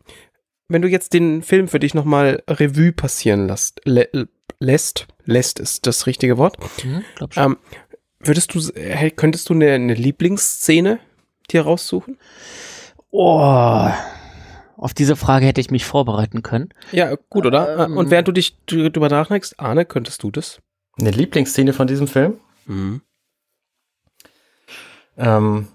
[0.68, 4.06] wenn du jetzt den Film für dich nochmal Revue passieren lässt, lä
[4.60, 6.56] lässt, lässt ist das richtige Wort.
[6.84, 7.44] Mhm, glaub schon.
[7.44, 7.56] Ähm,
[8.20, 8.60] würdest du,
[9.16, 10.98] könntest du eine, eine Lieblingsszene
[11.50, 12.18] dir raussuchen?
[13.10, 13.88] Oh,
[14.76, 16.70] auf diese Frage hätte ich mich vorbereiten können.
[16.90, 17.86] Ja, gut, oder?
[17.86, 20.60] Ähm, Und während du dich drüber nachdenkst, Arne, könntest du das?
[20.98, 22.40] Eine Lieblingsszene von diesem Film?
[22.66, 23.02] Mhm.
[25.16, 25.68] Ähm,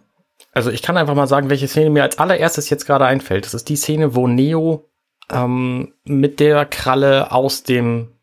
[0.52, 3.46] also ich kann einfach mal sagen, welche Szene mir als allererstes jetzt gerade einfällt.
[3.46, 4.90] Das ist die Szene, wo Neo
[5.32, 8.17] ähm, mit der Kralle aus dem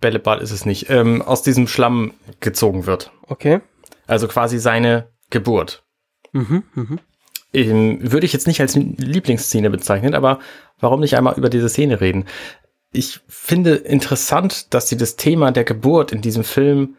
[0.00, 3.10] Bällebad ist es nicht, ähm, aus diesem Schlamm gezogen wird.
[3.26, 3.60] Okay.
[4.06, 5.84] Also quasi seine Geburt.
[6.32, 7.00] Mhm, mhm
[7.56, 10.38] ähm, würde ich jetzt nicht als Lieblingsszene bezeichnen, aber
[10.78, 12.26] warum nicht einmal über diese Szene reden?
[12.92, 16.96] Ich finde interessant, dass sie das Thema der Geburt in diesem Film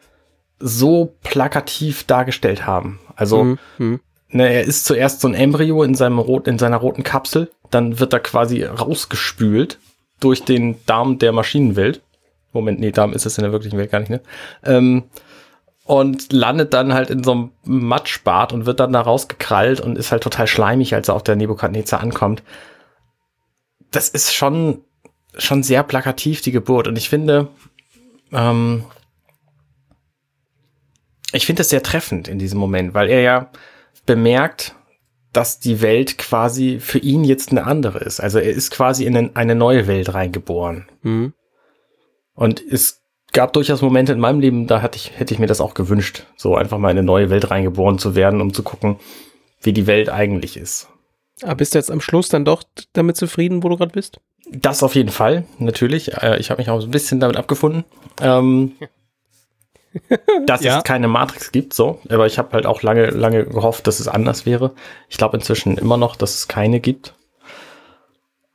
[0.60, 3.00] so plakativ dargestellt haben.
[3.16, 3.60] Also, mhm.
[3.78, 4.00] mhm.
[4.30, 8.00] ne, er ist zuerst so ein Embryo in seinem rot, in seiner roten Kapsel, dann
[8.00, 9.80] wird er quasi rausgespült
[10.20, 12.02] durch den Darm der Maschinenwelt.
[12.54, 14.22] Moment, nee, Darm ist es in der wirklichen Welt gar nicht, ne?
[14.64, 15.04] Ähm,
[15.84, 20.12] und landet dann halt in so einem Matschbad und wird dann da rausgekrallt und ist
[20.12, 22.44] halt total schleimig, als er auf der Nebukadnezar ankommt.
[23.90, 24.82] Das ist schon,
[25.38, 26.90] schon sehr plakativ, die Geburt.
[26.90, 27.48] Und ich finde,
[28.34, 28.84] ähm,
[31.32, 33.52] ich finde das sehr treffend in diesem Moment, weil er ja
[34.06, 34.76] bemerkt,
[35.32, 38.20] dass die Welt quasi für ihn jetzt eine andere ist.
[38.20, 40.88] Also er ist quasi in eine neue Welt reingeboren.
[41.02, 41.34] Mhm.
[42.38, 43.02] Und es
[43.34, 46.28] gab durchaus Momente in meinem Leben, da hatte ich, hätte ich mir das auch gewünscht,
[46.38, 48.98] so einfach mal in eine neue Welt reingeboren zu werden, um zu gucken,
[49.62, 50.88] wie die Welt eigentlich ist.
[51.42, 54.20] Aber bist du jetzt am Schluss dann doch damit zufrieden, wo du gerade bist?
[54.52, 56.14] Das auf jeden Fall, natürlich.
[56.14, 57.86] Äh, ich habe mich auch so ein bisschen damit abgefunden.
[58.22, 58.74] Ähm,
[60.46, 60.78] dass ja.
[60.78, 62.00] es keine Matrix gibt, so.
[62.10, 64.74] Aber ich habe halt auch lange, lange gehofft, dass es anders wäre.
[65.10, 67.16] Ich glaube inzwischen immer noch, dass es keine gibt.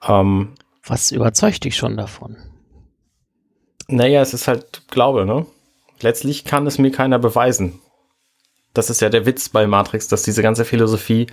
[0.07, 0.55] Ähm,
[0.87, 2.37] Was überzeugt dich schon davon?
[3.89, 5.47] Naja, es ist halt Glaube, ne?
[6.01, 7.81] Letztlich kann es mir keiner beweisen.
[8.75, 11.27] Das ist ja der Witz bei Matrix, dass diese ganze Philosophie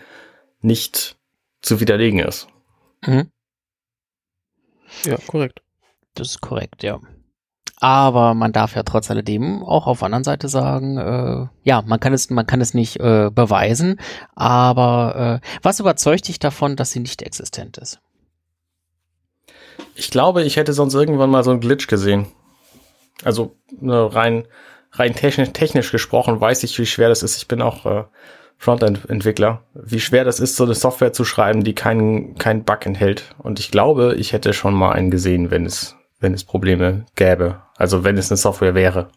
[0.62, 1.18] nicht
[1.62, 2.48] zu widerlegen ist.
[3.06, 3.32] Mhm.
[5.04, 5.62] Ja, korrekt.
[6.16, 7.00] Das ist korrekt, ja.
[7.82, 12.00] Aber man darf ja trotz alledem auch auf der anderen Seite sagen, äh, ja, man
[12.00, 14.02] kann es, man kann es nicht äh, beweisen,
[14.36, 18.02] aber äh, was überzeugt dich davon, dass sie nicht existent ist?
[19.96, 22.28] Ich glaube, ich hätte sonst irgendwann mal so einen Glitch gesehen.
[23.24, 24.46] Also ne, rein,
[24.92, 27.38] rein technisch, technisch gesprochen weiß ich, wie schwer das ist.
[27.38, 28.04] Ich bin auch äh,
[28.58, 33.36] Frontend-Entwickler, wie schwer das ist, so eine Software zu schreiben, die keinen kein Bug enthält.
[33.38, 37.62] Und ich glaube, ich hätte schon mal einen gesehen, wenn es, wenn es Probleme gäbe.
[37.78, 39.10] Also wenn es eine Software wäre.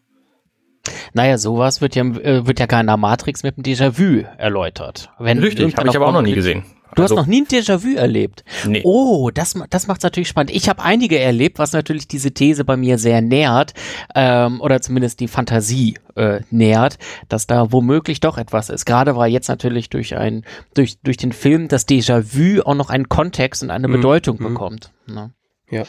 [1.13, 5.11] Naja, sowas wird ja, äh, wird ja keiner Matrix mit dem Déjà-vu erläutert.
[5.19, 6.65] Wenn Richtig, habe ich aber auch noch nie gesehen.
[6.95, 8.45] Du also, hast noch nie ein Déjà-vu erlebt.
[8.67, 8.83] Nee.
[8.85, 10.55] Oh, das, das macht es natürlich spannend.
[10.55, 13.73] Ich habe einige erlebt, was natürlich diese These bei mir sehr nährt,
[14.15, 18.85] ähm, oder zumindest die Fantasie äh, nährt, dass da womöglich doch etwas ist.
[18.85, 23.09] Gerade war jetzt natürlich durch ein, durch, durch den Film das Déjà-vu auch noch einen
[23.09, 23.93] Kontext und eine mhm.
[23.93, 24.45] Bedeutung mhm.
[24.45, 24.93] bekommt.
[25.07, 25.33] Ne?
[25.71, 25.85] Ja.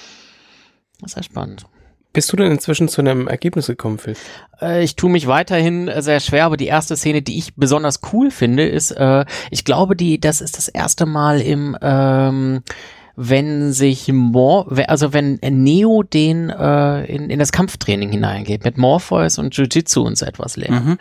[1.02, 1.66] Das ist ja spannend.
[2.14, 4.16] Bist du denn inzwischen zu einem Ergebnis gekommen, Phil?
[4.62, 8.30] Äh, ich tue mich weiterhin sehr schwer, aber die erste Szene, die ich besonders cool
[8.30, 12.62] finde, ist, äh, ich glaube, die, das ist das erste Mal im, ähm,
[13.16, 19.38] wenn sich Mor also wenn Neo den äh, in, in das Kampftraining hineingeht mit Morpheus
[19.38, 20.86] und Jiu-Jitsu und so etwas lernt.
[20.86, 20.98] Mhm.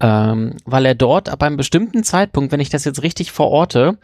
[0.00, 3.98] Ähm, weil er dort ab einem bestimmten Zeitpunkt, wenn ich das jetzt richtig verorte,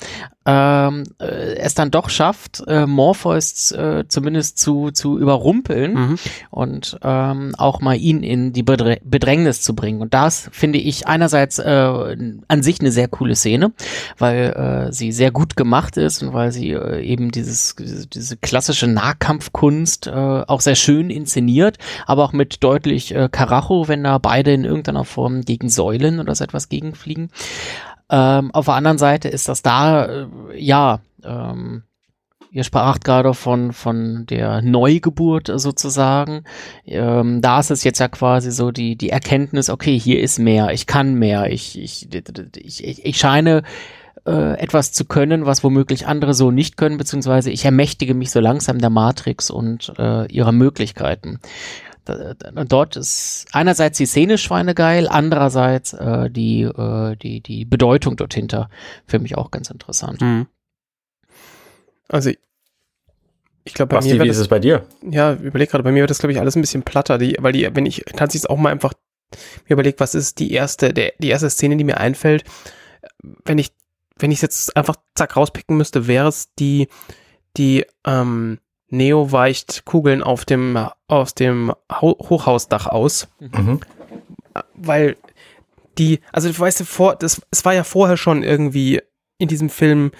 [0.46, 6.18] ähm, äh, es dann doch schafft, äh, Morpheus äh, zumindest zu, zu überrumpeln mhm.
[6.50, 10.00] und ähm, auch mal ihn in die Bedr Bedrängnis zu bringen.
[10.00, 12.16] Und das finde ich einerseits äh,
[12.48, 13.72] an sich eine sehr coole Szene,
[14.18, 18.86] weil äh, sie sehr gut gemacht ist und weil sie äh, eben dieses, diese klassische
[18.86, 24.52] Nahkampfkunst äh, auch sehr schön inszeniert, aber auch mit deutlich äh, Karacho, wenn da beide
[24.52, 27.30] in irgendeiner Form gegen Säulen oder so etwas gegenfliegen.
[28.10, 31.82] Ähm, auf der anderen Seite ist das da, äh, ja, ähm,
[32.50, 36.44] ihr spracht gerade von, von der Neugeburt sozusagen.
[36.86, 40.70] Ähm, da ist es jetzt ja quasi so die, die Erkenntnis, okay, hier ist mehr,
[40.70, 42.08] ich kann mehr, ich, ich,
[42.56, 43.62] ich, ich scheine
[44.24, 48.40] äh, etwas zu können, was womöglich andere so nicht können, beziehungsweise ich ermächtige mich so
[48.40, 51.40] langsam der Matrix und äh, ihrer Möglichkeiten
[52.06, 58.70] dort ist einerseits die Szene schweinegeil, andererseits äh, die, äh, die, die Bedeutung dort hinter
[59.06, 60.20] für mich auch ganz interessant.
[60.20, 60.46] Mhm.
[62.08, 62.30] Also
[63.64, 64.22] ich glaube, bei Basti, mir.
[64.22, 64.86] wie das, ist es bei dir?
[65.02, 67.52] Ja, überleg gerade, bei mir wird das, glaube ich, alles ein bisschen platter, die, weil
[67.52, 68.92] die, wenn ich tatsächlich auch mal einfach
[69.68, 72.44] mir überlege, was ist die erste, der, die erste Szene, die mir einfällt,
[73.44, 73.72] wenn ich,
[74.18, 76.86] wenn ich jetzt einfach zack rauspicken müsste, wäre es die,
[77.56, 83.28] die, ähm, Neo weicht Kugeln auf dem, aus dem Hochhausdach aus.
[83.40, 83.80] Mhm.
[84.74, 85.16] Weil
[85.98, 89.00] die, also du weißt, vor, das, es war ja vorher schon irgendwie
[89.38, 90.12] in diesem Film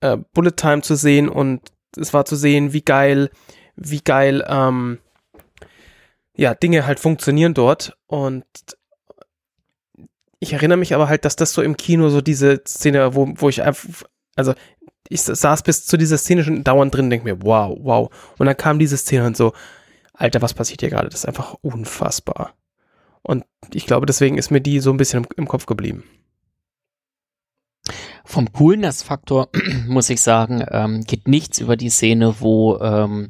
[0.00, 1.60] äh, Bullet Time zu sehen und
[1.96, 3.30] es war zu sehen, wie geil,
[3.76, 4.98] wie geil, ähm,
[6.34, 8.44] ja, Dinge halt funktionieren dort und
[10.40, 13.48] ich erinnere mich aber halt, dass das so im Kino so diese Szene, wo, wo
[13.48, 14.02] ich einfach,
[14.34, 14.54] also
[15.12, 18.10] ich saß bis zu dieser Szene schon dauernd drin, denke mir, wow, wow.
[18.38, 19.52] Und dann kam diese Szene und so,
[20.14, 21.08] Alter, was passiert hier gerade?
[21.08, 22.54] Das ist einfach unfassbar.
[23.22, 26.04] Und ich glaube, deswegen ist mir die so ein bisschen im, im Kopf geblieben.
[28.32, 29.50] Vom Coolness-Faktor
[29.88, 33.28] muss ich sagen, ähm, geht nichts über die Szene, wo ähm,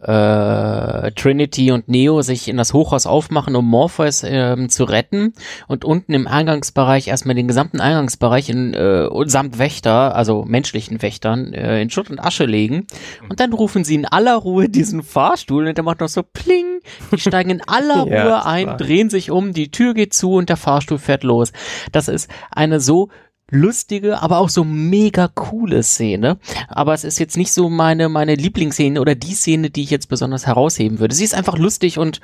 [0.00, 5.32] äh, Trinity und Neo sich in das Hochhaus aufmachen, um Morpheus ähm, zu retten
[5.66, 11.52] und unten im Eingangsbereich erstmal den gesamten Eingangsbereich in, äh, samt Wächter, also menschlichen Wächtern,
[11.52, 12.86] äh, in Schutt und Asche legen.
[13.28, 16.78] Und dann rufen sie in aller Ruhe diesen Fahrstuhl und der macht noch so pling,
[17.10, 20.48] die steigen in aller Ruhe ja, ein, drehen sich um, die Tür geht zu und
[20.48, 21.50] der Fahrstuhl fährt los.
[21.90, 23.08] Das ist eine so
[23.50, 26.38] lustige, aber auch so mega coole Szene.
[26.68, 30.08] Aber es ist jetzt nicht so meine, meine Lieblingsszene oder die Szene, die ich jetzt
[30.08, 31.14] besonders herausheben würde.
[31.14, 32.20] Sie ist einfach lustig und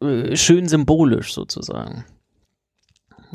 [0.00, 2.04] äh, schön symbolisch sozusagen.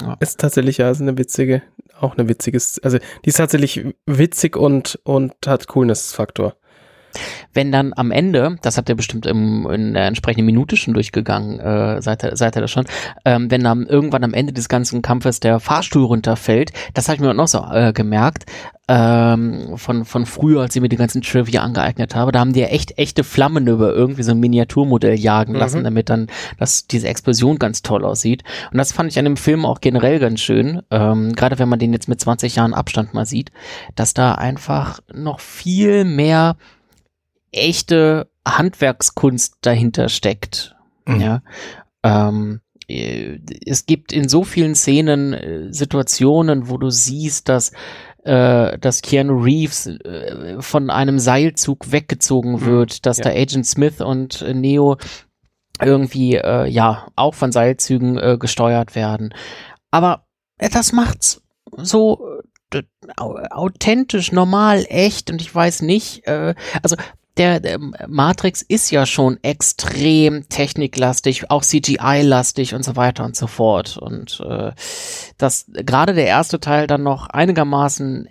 [0.02, 0.16] Ja.
[0.20, 1.64] Ist tatsächlich ja ist eine witzige,
[2.00, 6.56] auch eine witziges, also die ist tatsächlich witzig und, und hat Coolness-Faktor.
[7.54, 11.60] Wenn dann am Ende, das habt ihr bestimmt im, in der entsprechenden Minute schon durchgegangen,
[11.60, 12.86] äh, seid, ihr, seid ihr das schon,
[13.26, 17.22] ähm, wenn dann irgendwann am Ende des ganzen Kampfes der Fahrstuhl runterfällt, das habe ich
[17.22, 18.46] mir noch so äh, gemerkt,
[18.90, 22.62] ähm, von, von früher, als ich mir die ganzen Trivia angeeignet habe, da haben die
[22.62, 25.60] ja echt echte Flammen über irgendwie so ein Miniaturmodell jagen mhm.
[25.60, 26.28] lassen, damit dann
[26.58, 28.44] dass diese Explosion ganz toll aussieht.
[28.72, 31.80] Und das fand ich an dem Film auch generell ganz schön, ähm, gerade wenn man
[31.80, 33.52] den jetzt mit 20 Jahren Abstand mal sieht,
[33.96, 36.56] dass da einfach noch viel mehr
[37.52, 40.76] echte Handwerkskunst dahinter steckt.
[41.06, 41.22] Mhm.
[41.22, 41.42] Ja.
[42.04, 47.72] Ähm, äh, es gibt in so vielen Szenen äh, Situationen, wo du siehst, dass
[48.24, 49.90] äh, dass Keanu Reeves
[50.60, 52.66] von einem Seilzug weggezogen mhm.
[52.66, 53.26] wird, dass ja.
[53.26, 54.98] da Agent Smith und Neo
[55.82, 59.34] irgendwie äh, ja auch von Seilzügen äh, gesteuert werden.
[59.92, 60.26] Aber
[60.58, 61.42] äh, das macht's
[61.78, 62.42] so
[63.16, 66.98] authentisch, normal, echt und ich weiß nicht, also
[67.38, 73.48] der, der, Matrix ist ja schon extrem techniklastig, auch CGI-lastig und so weiter und so
[73.48, 73.98] fort.
[73.98, 74.72] Und äh,
[75.38, 78.28] dass gerade der erste Teil dann noch einigermaßen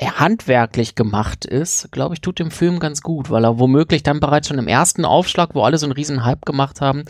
[0.00, 4.48] handwerklich gemacht ist, glaube ich, tut dem Film ganz gut, weil er womöglich dann bereits
[4.48, 7.04] schon im ersten Aufschlag, wo alle so einen riesen Hype gemacht haben,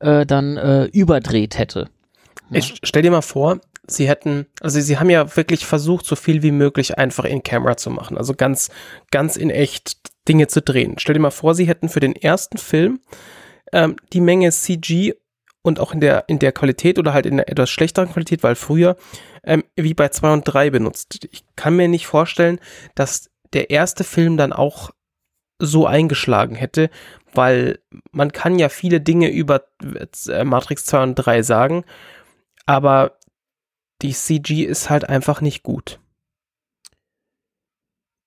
[0.00, 1.90] äh, dann äh, überdreht hätte.
[2.50, 2.58] Ja.
[2.58, 6.42] Ich stell dir mal vor, sie hätten, also sie haben ja wirklich versucht, so viel
[6.42, 8.16] wie möglich einfach in Camera zu machen.
[8.16, 8.70] Also ganz,
[9.10, 10.96] ganz in echt Dinge zu drehen.
[10.98, 13.00] Stell dir mal vor, sie hätten für den ersten Film
[13.72, 15.14] ähm, die Menge CG
[15.62, 18.54] und auch in der, in der Qualität oder halt in der etwas schlechteren Qualität, weil
[18.54, 18.96] früher
[19.44, 21.28] ähm, wie bei 2 und 3 benutzt.
[21.30, 22.60] Ich kann mir nicht vorstellen,
[22.94, 24.90] dass der erste Film dann auch
[25.58, 26.90] so eingeschlagen hätte,
[27.32, 27.78] weil
[28.10, 29.62] man kann ja viele Dinge über
[30.28, 31.84] äh, Matrix 2 und 3 sagen,
[32.66, 33.18] aber
[34.02, 36.00] die CG ist halt einfach nicht gut.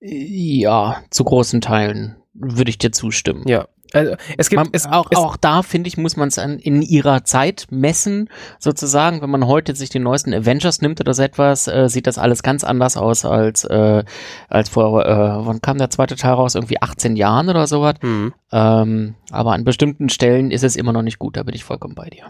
[0.07, 3.43] Ja, zu großen Teilen würde ich dir zustimmen.
[3.47, 3.67] Ja.
[3.93, 6.81] Also, es gibt man, es, auch, es, auch da finde ich muss man es in
[6.81, 11.67] ihrer Zeit messen sozusagen wenn man heute sich den neuesten Avengers nimmt oder so etwas
[11.67, 14.03] äh, sieht das alles ganz anders aus als äh,
[14.49, 18.33] als vor äh, wann kam der zweite Teil raus irgendwie 18 Jahren oder sowas mhm.
[18.51, 21.95] ähm, aber an bestimmten Stellen ist es immer noch nicht gut da bin ich vollkommen
[21.95, 22.25] bei dir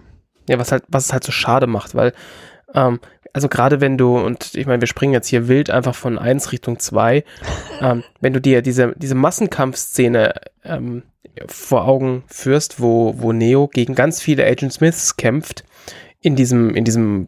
[0.47, 2.13] ja was halt was es halt so schade macht weil
[2.75, 2.99] ähm,
[3.35, 6.53] also gerade wenn du, und ich meine, wir springen jetzt hier wild einfach von 1
[6.53, 7.25] Richtung 2,
[7.81, 11.03] ähm, wenn du dir diese, diese Massenkampfszene ähm,
[11.45, 15.65] vor Augen führst, wo, wo Neo gegen ganz viele Agent Smiths kämpft,
[16.21, 17.27] in diesem, in diesem,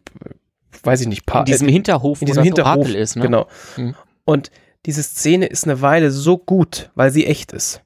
[0.82, 3.24] weiß ich nicht, pa in diesem Hinterhof, in diesem Hinterhof ist, ne?
[3.24, 3.48] Genau.
[3.76, 3.94] Mhm.
[4.24, 4.50] Und
[4.86, 7.82] diese Szene ist eine Weile so gut, weil sie echt ist.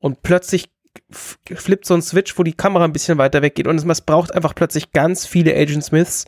[0.00, 0.68] Und plötzlich
[1.12, 4.56] flippt so ein Switch, wo die Kamera ein bisschen weiter weggeht und es braucht einfach
[4.56, 6.26] plötzlich ganz viele Agent Smiths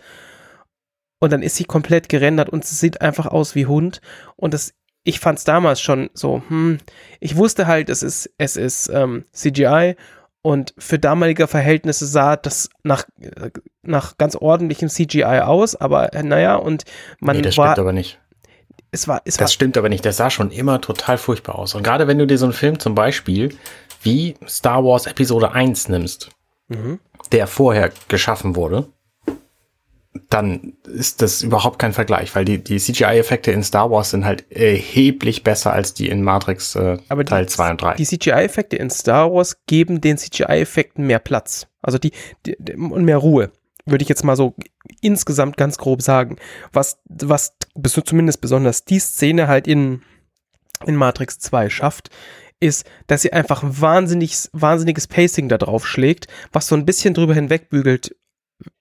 [1.21, 4.01] und dann ist sie komplett gerendert und es sieht einfach aus wie Hund
[4.37, 6.79] und das ich fand es damals schon so, hm,
[7.19, 9.97] ich wusste halt, es ist, es ist ähm, CGI
[10.43, 13.05] und für damalige Verhältnisse sah das nach,
[13.83, 16.85] nach ganz ordentlichem CGI aus, aber äh, naja, und
[17.21, 18.21] man nee, das war, stimmt aber nicht.
[18.91, 21.75] Es war, es das war, stimmt aber nicht, das sah schon immer total furchtbar aus.
[21.75, 23.55] Und gerade wenn du dir so einen Film zum Beispiel
[24.03, 26.31] wie Star Wars Episode 1 nimmst,
[26.69, 27.01] mhm.
[27.33, 28.89] der vorher geschaffen wurde,
[30.31, 34.51] dann ist das überhaupt kein Vergleich, weil die, die CGI-Effekte in Star Wars sind halt
[34.51, 37.95] erheblich besser als die in Matrix äh, Aber Teil 2 und 3.
[37.95, 41.69] Die CGI-Effekte in Star Wars geben den CGI-Effekten mehr Platz.
[41.83, 42.13] Also die,
[42.47, 43.53] die, und mehr Ruhe.
[43.87, 44.55] Würde ich jetzt mal so
[45.01, 46.37] insgesamt ganz grob sagen.
[46.73, 47.55] Was, was
[48.05, 50.03] zumindest besonders die Szene halt in,
[50.85, 52.11] in Matrix 2 schafft,
[52.61, 57.35] ist, dass sie einfach wahnsinnig, wahnsinniges Pacing da drauf schlägt, was so ein bisschen drüber
[57.35, 58.17] hinwegbügelt,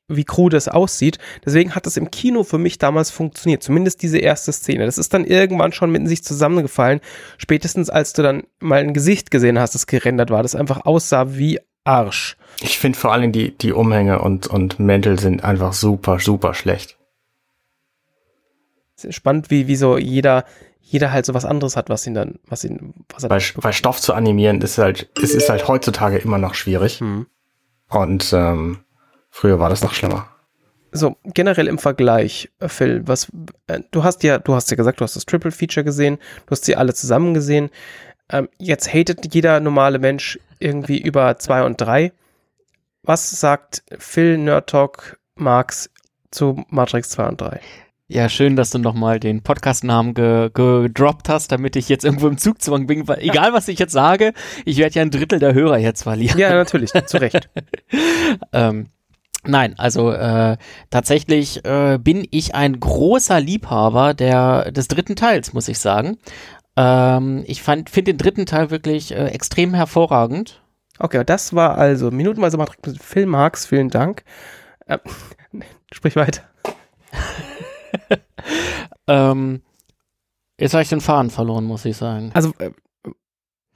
[0.07, 1.17] wie krude es aussieht.
[1.45, 3.61] Deswegen hat es im Kino für mich damals funktioniert.
[3.61, 4.85] Zumindest diese erste Szene.
[4.85, 7.01] Das ist dann irgendwann schon mit sich zusammengefallen.
[7.37, 11.35] Spätestens als du dann mal ein Gesicht gesehen hast, das gerendert war, das einfach aussah
[11.35, 12.37] wie Arsch.
[12.61, 16.97] Ich finde vor allem die, die Umhänge und, und Mäntel sind einfach super, super schlecht.
[19.09, 20.45] Spannend, wie, wie so jeder,
[20.81, 23.73] jeder halt so was anderes hat, was ihn dann, was ihn, was er weil, weil
[23.73, 26.99] Stoff zu animieren ist halt, es ist halt heutzutage immer noch schwierig.
[26.99, 27.27] Hm.
[27.89, 28.79] Und ähm,
[29.37, 30.27] Früher war das noch schlimmer.
[30.91, 33.27] So, generell im Vergleich, äh, Phil, was,
[33.67, 36.51] äh, du hast ja, du hast ja gesagt, du hast das Triple Feature gesehen, du
[36.51, 37.69] hast sie alle zusammen gesehen.
[38.31, 42.13] Ähm, jetzt hatet jeder normale Mensch irgendwie über zwei und drei.
[43.03, 45.91] Was sagt Phil, Nerd Talk, Marx
[46.31, 47.61] zu Matrix 2 und 3?
[48.07, 52.39] Ja, schön, dass du nochmal den Podcast-Namen ge gedroppt hast, damit ich jetzt irgendwo im
[52.39, 53.07] Zugzwang bin.
[53.07, 54.33] Weil, egal, was ich jetzt sage,
[54.65, 56.39] ich werde ja ein Drittel der Hörer jetzt verlieren.
[56.39, 57.49] Ja, natürlich, zu Recht.
[58.51, 58.87] ähm,
[59.47, 60.57] Nein, also äh,
[60.89, 66.17] tatsächlich äh, bin ich ein großer Liebhaber der, des dritten Teils, muss ich sagen.
[66.75, 70.61] Ähm, ich finde den dritten Teil wirklich äh, extrem hervorragend.
[70.99, 74.23] Okay, das war also minutenweise Matrix mit Film Marx, vielen Dank.
[74.85, 74.99] Äh,
[75.93, 76.43] sprich weiter.
[79.07, 79.61] ähm,
[80.59, 82.31] jetzt habe ich den Faden verloren, muss ich sagen.
[82.33, 82.71] Also äh,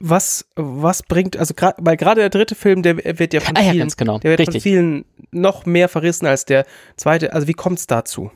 [0.02, 3.60] was, was bringt, also gerade, weil gerade der dritte Film, der wird ja von ah,
[3.60, 4.18] vielen, ja, genau.
[4.18, 4.62] der wird Richtig.
[4.62, 7.32] von vielen noch mehr verrissen als der zweite.
[7.32, 8.32] Also wie kommt es dazu?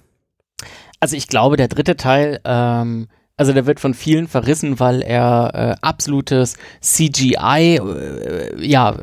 [1.01, 5.51] Also ich glaube, der dritte Teil, ähm, also der wird von vielen verrissen, weil er
[5.55, 8.97] äh, absolutes CGI, äh, ja,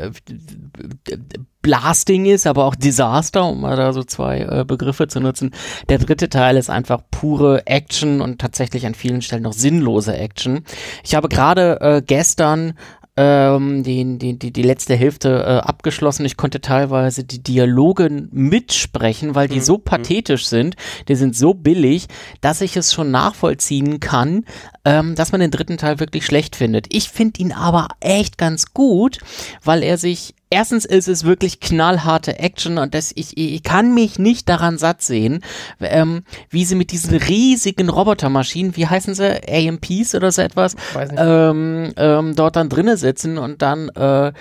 [1.61, 5.51] Blasting ist, aber auch Disaster, um mal da so zwei äh, Begriffe zu nutzen.
[5.87, 10.65] Der dritte Teil ist einfach pure Action und tatsächlich an vielen Stellen noch sinnlose Action.
[11.03, 12.73] Ich habe gerade äh, gestern
[13.15, 16.25] ähm, die, die, die, die letzte Hälfte äh, abgeschlossen.
[16.25, 19.63] Ich konnte teilweise die Dialoge mitsprechen, weil die mhm.
[19.63, 19.83] so mhm.
[19.83, 20.75] pathetisch sind,
[21.07, 22.07] die sind so billig,
[22.41, 24.45] dass ich es schon nachvollziehen kann,
[24.83, 26.87] ähm, dass man den dritten Teil wirklich schlecht findet.
[26.93, 29.19] Ich finde ihn aber echt ganz gut,
[29.63, 34.19] weil er sich erstens ist es wirklich knallharte Action und das, ich, ich kann mich
[34.19, 35.43] nicht daran satt sehen,
[35.81, 40.75] ähm, wie sie mit diesen riesigen Robotermaschinen, wie heißen sie, AMPs oder so etwas,
[41.17, 44.31] ähm, ähm, dort dann drinnen sitzen und dann äh,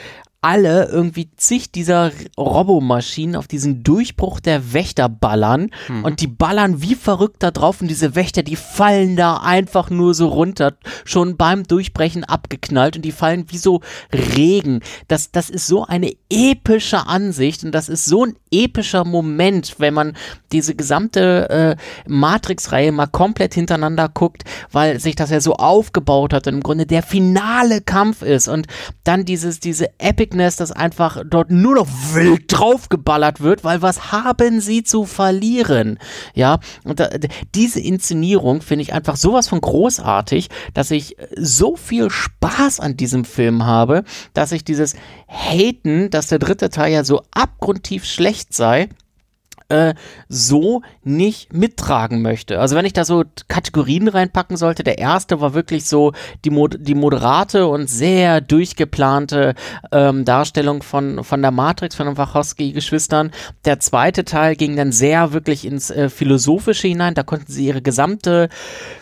[0.42, 6.04] alle irgendwie zig dieser Robomaschinen auf diesen Durchbruch der Wächter ballern mhm.
[6.04, 10.14] und die ballern wie verrückt da drauf und diese Wächter, die fallen da einfach nur
[10.14, 10.74] so runter,
[11.04, 14.80] schon beim Durchbrechen abgeknallt und die fallen wie so Regen.
[15.06, 19.94] Das, das ist so eine epische Ansicht und das ist so ein epischer Moment, wenn
[19.94, 20.16] man
[20.50, 21.76] diese gesamte äh,
[22.08, 26.84] Matrix-Reihe mal komplett hintereinander guckt, weil sich das ja so aufgebaut hat und im Grunde
[26.84, 28.66] der finale Kampf ist und
[29.04, 34.12] dann dieses, diese Epic Sickness, dass einfach dort nur noch wild draufgeballert wird, weil was
[34.12, 35.98] haben sie zu verlieren?
[36.34, 37.10] Ja, und da,
[37.54, 43.26] diese Inszenierung finde ich einfach sowas von großartig, dass ich so viel Spaß an diesem
[43.26, 44.94] Film habe, dass ich dieses
[45.28, 48.88] Haten, dass der dritte Teil ja so abgrundtief schlecht sei,
[49.72, 49.94] äh,
[50.28, 52.60] so nicht mittragen möchte.
[52.60, 56.12] Also wenn ich da so Kategorien reinpacken sollte, der erste war wirklich so
[56.44, 59.54] die, Mod die moderate und sehr durchgeplante
[59.90, 63.30] ähm, Darstellung von, von der Matrix, von den Wachowski-Geschwistern.
[63.64, 67.82] Der zweite Teil ging dann sehr wirklich ins äh, Philosophische hinein, da konnten sie ihre
[67.82, 68.48] gesamte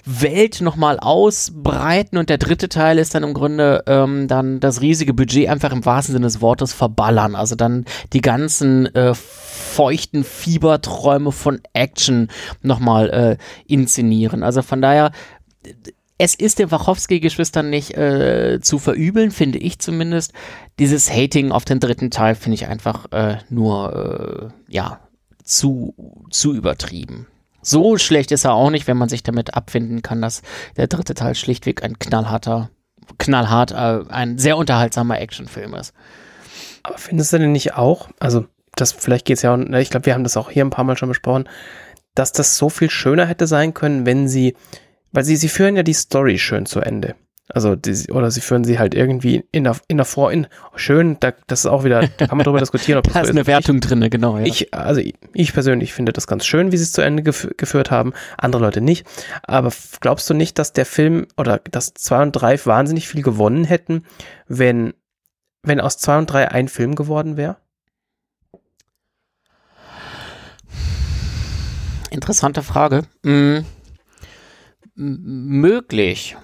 [0.04, 5.14] Welt nochmal ausbreiten und der dritte Teil ist dann im Grunde ähm, dann das riesige
[5.14, 7.34] Budget einfach im wahrsten Sinne des Wortes verballern.
[7.34, 10.24] Also dann die ganzen äh, feuchten
[10.60, 12.28] Fieberträume von Action
[12.62, 14.42] nochmal äh, inszenieren.
[14.42, 15.10] Also von daher,
[16.18, 20.32] es ist den Wachowski-Geschwistern nicht äh, zu verübeln, finde ich zumindest.
[20.78, 25.00] Dieses Hating auf den dritten Teil finde ich einfach äh, nur, äh, ja,
[25.42, 25.94] zu,
[26.30, 27.26] zu übertrieben.
[27.62, 30.42] So schlecht ist er auch nicht, wenn man sich damit abfinden kann, dass
[30.76, 32.70] der dritte Teil schlichtweg ein knallharter,
[33.18, 35.94] knallhart, äh, ein sehr unterhaltsamer Actionfilm ist.
[36.82, 38.46] Aber findest du denn nicht auch, also
[38.80, 40.70] das vielleicht geht es ja auch, ne, ich glaube, wir haben das auch hier ein
[40.70, 41.48] paar Mal schon besprochen,
[42.14, 44.56] dass das so viel schöner hätte sein können, wenn sie,
[45.12, 47.14] weil sie, sie führen ja die Story schön zu Ende.
[47.52, 51.16] Also, die, oder sie führen sie halt irgendwie in der, in der Vor, in, schön,
[51.18, 53.32] da, das ist auch wieder, da kann man drüber diskutieren, ob das da ist so
[53.32, 54.38] eine Wertung drin, genau.
[54.38, 54.44] Ja.
[54.44, 55.00] Ich, also,
[55.32, 58.62] ich persönlich finde das ganz schön, wie sie es zu Ende gef geführt haben, andere
[58.62, 59.04] Leute nicht.
[59.42, 63.64] Aber glaubst du nicht, dass der Film oder dass zwei und drei wahnsinnig viel gewonnen
[63.64, 64.04] hätten,
[64.46, 64.94] wenn,
[65.62, 67.56] wenn aus zwei und drei ein Film geworden wäre?
[72.10, 73.02] Interessante Frage.
[73.24, 73.64] Hm,
[74.94, 76.36] möglich.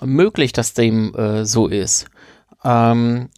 [0.00, 2.06] Möglich, dass dem äh, so ist.
[2.62, 3.30] Ähm,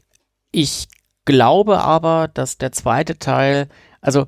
[0.51, 0.89] ich
[1.25, 3.69] glaube aber, dass der zweite Teil,
[4.01, 4.27] also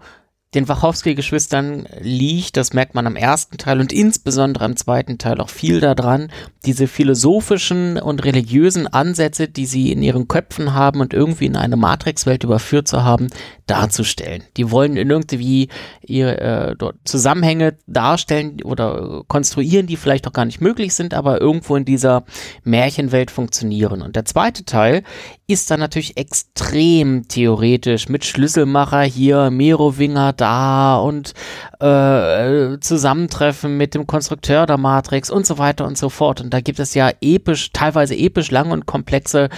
[0.55, 5.51] den Wachowski-Geschwistern liegt, das merkt man am ersten Teil und insbesondere am zweiten Teil auch
[5.51, 6.33] viel daran,
[6.65, 11.77] diese philosophischen und religiösen Ansätze, die sie in ihren Köpfen haben und irgendwie in eine
[11.77, 13.29] Matrix-Welt überführt zu haben,
[13.67, 14.43] darzustellen.
[14.57, 15.69] Die wollen irgendwie
[16.01, 21.77] ihre äh, Zusammenhänge darstellen oder konstruieren, die vielleicht auch gar nicht möglich sind, aber irgendwo
[21.77, 22.25] in dieser
[22.65, 24.01] Märchenwelt funktionieren.
[24.01, 25.03] Und der zweite Teil
[25.47, 31.35] ist dann natürlich extrem theoretisch mit Schlüsselmacher hier, Merowinger da und
[31.81, 36.41] äh, Zusammentreffen mit dem Konstrukteur der Matrix und so weiter und so fort.
[36.41, 39.49] Und da gibt es ja episch, teilweise episch lange und komplexe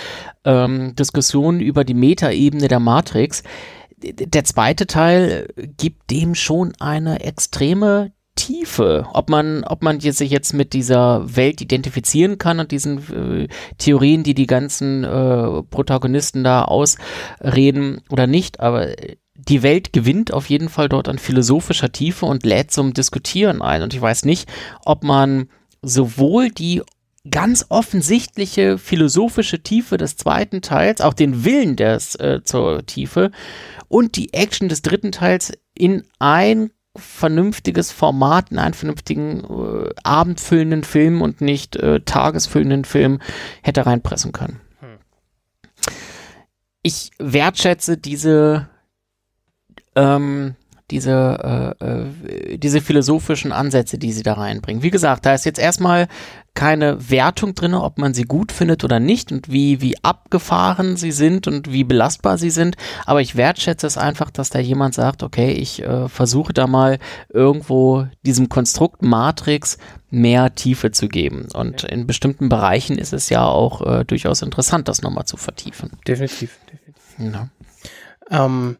[0.44, 3.42] ähm, Diskussionen über die Metaebene der Matrix.
[4.02, 10.54] Der zweite Teil gibt dem schon eine extreme Tiefe, ob man, ob man sich jetzt
[10.54, 16.64] mit dieser Welt identifizieren kann und diesen äh, Theorien, die die ganzen äh, Protagonisten da
[16.64, 18.88] ausreden oder nicht, aber
[19.48, 23.82] die Welt gewinnt auf jeden Fall dort an philosophischer Tiefe und lädt zum Diskutieren ein.
[23.82, 24.48] Und ich weiß nicht,
[24.84, 25.48] ob man
[25.82, 26.82] sowohl die
[27.28, 33.30] ganz offensichtliche philosophische Tiefe des zweiten Teils, auch den Willen des, äh, zur Tiefe
[33.88, 40.82] und die Action des dritten Teils in ein vernünftiges Format, in einen vernünftigen äh, abendfüllenden
[40.82, 43.20] Film und nicht äh, tagesfüllenden Film
[43.62, 44.60] hätte reinpressen können.
[44.80, 44.98] Hm.
[46.82, 48.68] Ich wertschätze diese
[49.94, 50.54] ähm,
[50.90, 54.82] diese, äh, äh, diese philosophischen Ansätze, die sie da reinbringen.
[54.82, 56.08] Wie gesagt, da ist jetzt erstmal
[56.54, 61.12] keine Wertung drin, ob man sie gut findet oder nicht und wie, wie abgefahren sie
[61.12, 62.76] sind und wie belastbar sie sind.
[63.06, 66.98] Aber ich wertschätze es einfach, dass da jemand sagt, okay, ich äh, versuche da mal
[67.28, 69.78] irgendwo diesem Konstrukt Matrix
[70.10, 71.46] mehr Tiefe zu geben.
[71.54, 75.92] Und in bestimmten Bereichen ist es ja auch äh, durchaus interessant, das nochmal zu vertiefen.
[76.06, 77.04] Definitiv, definitiv.
[77.32, 77.48] Ja.
[78.30, 78.76] Ähm,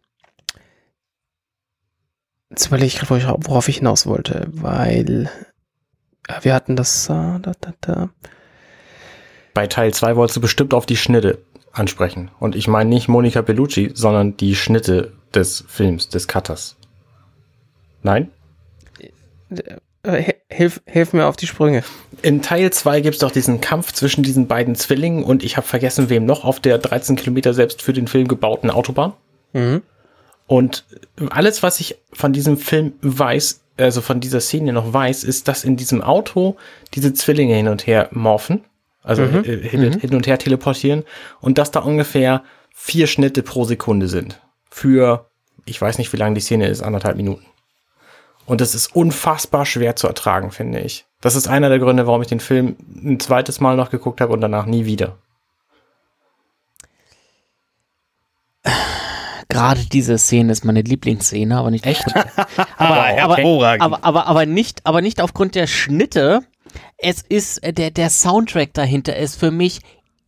[2.51, 5.31] Jetzt überlege ich gerade, worauf ich hinaus wollte, weil
[6.29, 7.09] äh, wir hatten das.
[7.09, 8.11] Äh, da, da, da.
[9.55, 11.39] Bei Teil 2 wolltest du bestimmt auf die Schnitte
[11.73, 12.31] ansprechen.
[12.41, 16.77] Und ich meine nicht Monika Bellucci, sondern die Schnitte des Films, des Cutters.
[18.03, 18.31] Nein?
[20.03, 21.85] Äh, hilf, hilf mir auf die Sprünge.
[22.23, 25.67] In Teil 2 gibt es doch diesen Kampf zwischen diesen beiden Zwillingen und ich habe
[25.67, 29.13] vergessen, wem noch auf der 13 Kilometer selbst für den Film gebauten Autobahn.
[29.53, 29.83] Mhm.
[30.51, 30.85] Und
[31.31, 35.63] alles, was ich von diesem Film weiß, also von dieser Szene noch weiß, ist, dass
[35.63, 36.57] in diesem Auto
[36.93, 38.65] diese Zwillinge hin und her morphen,
[39.05, 39.45] also mhm.
[39.45, 40.01] hin, mhm.
[40.01, 41.05] hin und her teleportieren
[41.41, 42.43] und dass da ungefähr
[42.75, 44.41] vier Schnitte pro Sekunde sind.
[44.69, 45.31] Für,
[45.67, 47.47] ich weiß nicht, wie lang die Szene ist, anderthalb Minuten.
[48.45, 51.07] Und das ist unfassbar schwer zu ertragen, finde ich.
[51.21, 52.75] Das ist einer der Gründe, warum ich den Film
[53.05, 55.17] ein zweites Mal noch geguckt habe und danach nie wieder.
[59.51, 62.05] Gerade diese Szene ist meine Lieblingsszene, aber nicht echt.
[62.77, 63.39] aber, aber,
[63.81, 66.41] aber, aber, aber, nicht, aber nicht aufgrund der Schnitte.
[66.99, 69.81] Es ist äh, der der Soundtrack dahinter ist für mich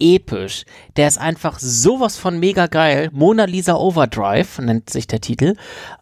[0.03, 0.65] episch.
[0.97, 3.09] Der ist einfach sowas von mega geil.
[3.13, 5.55] Mona Lisa Overdrive nennt sich der Titel.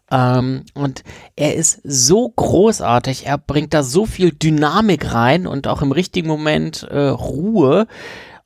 [0.09, 1.03] Ähm, und
[1.35, 3.27] er ist so großartig.
[3.27, 7.87] Er bringt da so viel Dynamik rein und auch im richtigen Moment äh, Ruhe,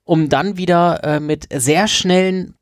[0.03, 2.55] um dann wieder äh, mit sehr schnellen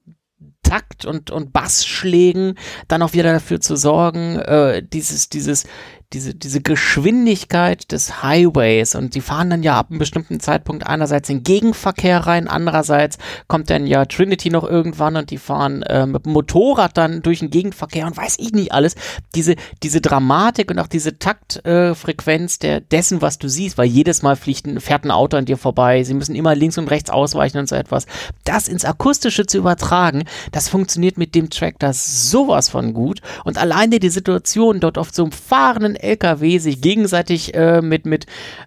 [0.73, 2.55] Takt und, und Bassschlägen
[2.87, 5.65] dann auch wieder dafür zu sorgen, äh, dieses, dieses,
[6.13, 11.29] diese, diese Geschwindigkeit des Highways und die fahren dann ja ab einem bestimmten Zeitpunkt einerseits
[11.29, 16.25] in Gegenverkehr rein, andererseits kommt dann ja Trinity noch irgendwann und die fahren äh, mit
[16.25, 18.95] dem Motorrad dann durch den Gegenverkehr und weiß ich nicht alles.
[19.33, 24.35] Diese, diese Dramatik und auch diese Taktfrequenz äh, dessen, was du siehst, weil jedes Mal
[24.35, 27.57] fliegt ein, fährt ein Auto an dir vorbei, sie müssen immer links und rechts ausweichen
[27.57, 28.05] und so etwas.
[28.43, 33.57] Das ins Akustische zu übertragen, das funktioniert mit dem Track da sowas von gut und
[33.57, 38.25] alleine die Situation dort auf so einem fahrenden LKW sich gegenseitig äh, mit, mit,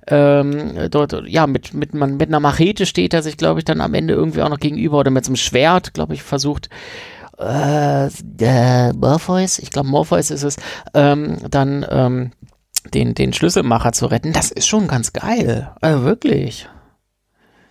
[0.08, 3.80] ähm, dort, ja, mit, mit, man, mit einer Machete steht er sich, glaube ich, dann
[3.80, 6.68] am Ende irgendwie auch noch gegenüber oder mit so einem Schwert, glaube ich, versucht,
[7.38, 10.56] äh, äh, Morpheus, ich glaube Morpheus ist es,
[10.94, 12.32] ähm, dann ähm,
[12.94, 14.32] den, den Schlüsselmacher zu retten.
[14.32, 15.70] Das ist schon ganz geil.
[15.80, 16.68] Also wirklich.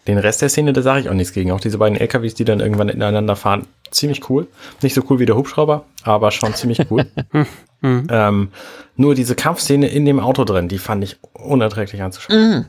[0.08, 1.52] Den Rest der Szene, da sage ich auch nichts gegen.
[1.52, 4.48] Auch diese beiden LKWs, die dann irgendwann ineinander fahren, ziemlich cool.
[4.82, 7.06] Nicht so cool wie der Hubschrauber, aber schon ziemlich cool.
[7.82, 8.08] Mhm.
[8.10, 8.50] Ähm,
[8.96, 12.50] nur diese Kampfszene in dem Auto drin, die fand ich unerträglich anzuschauen.
[12.50, 12.66] Mhm.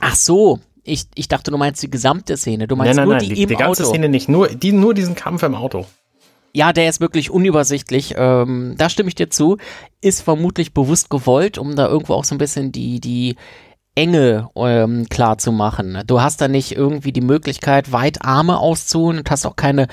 [0.00, 2.68] Ach so, ich, ich dachte, du meinst die gesamte Szene.
[2.68, 3.90] Du meinst nein, nein, nur nein, die, die, die ganze Auto.
[3.90, 5.86] Szene nicht, nur, die, nur diesen Kampf im Auto.
[6.52, 8.14] Ja, der ist wirklich unübersichtlich.
[8.16, 9.56] Ähm, da stimme ich dir zu.
[10.00, 13.34] Ist vermutlich bewusst gewollt, um da irgendwo auch so ein bisschen die, die
[13.94, 16.02] Enge ähm, klar zu machen.
[16.06, 19.86] Du hast da nicht irgendwie die Möglichkeit, weit Arme auszuholen und hast auch keine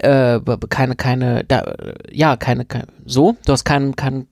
[0.00, 1.74] äh, keine, keine, da,
[2.10, 4.28] ja, keine, keine, so, du hast keinen, keinen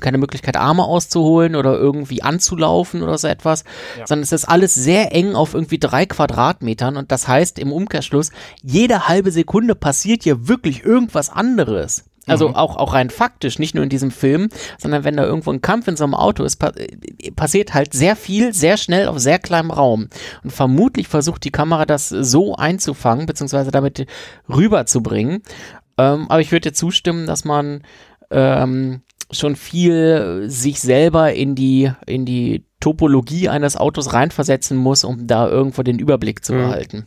[0.00, 3.64] keine Möglichkeit, Arme auszuholen oder irgendwie anzulaufen oder so etwas,
[3.98, 4.06] ja.
[4.06, 8.30] sondern es ist alles sehr eng auf irgendwie drei Quadratmetern und das heißt im Umkehrschluss,
[8.62, 12.04] jede halbe Sekunde passiert hier wirklich irgendwas anderes.
[12.26, 12.54] Also mhm.
[12.54, 15.88] auch, auch rein faktisch, nicht nur in diesem Film, sondern wenn da irgendwo ein Kampf
[15.88, 16.72] in so einem Auto ist, pa
[17.34, 20.08] passiert halt sehr viel, sehr schnell auf sehr kleinem Raum.
[20.44, 24.06] Und vermutlich versucht die Kamera das so einzufangen, beziehungsweise damit
[24.48, 25.42] rüberzubringen.
[25.98, 27.82] Ähm, aber ich würde dir zustimmen, dass man
[28.30, 35.26] ähm, schon viel sich selber in die, in die Topologie eines Autos reinversetzen muss, um
[35.26, 36.58] da irgendwo den Überblick zu mhm.
[36.58, 37.06] behalten.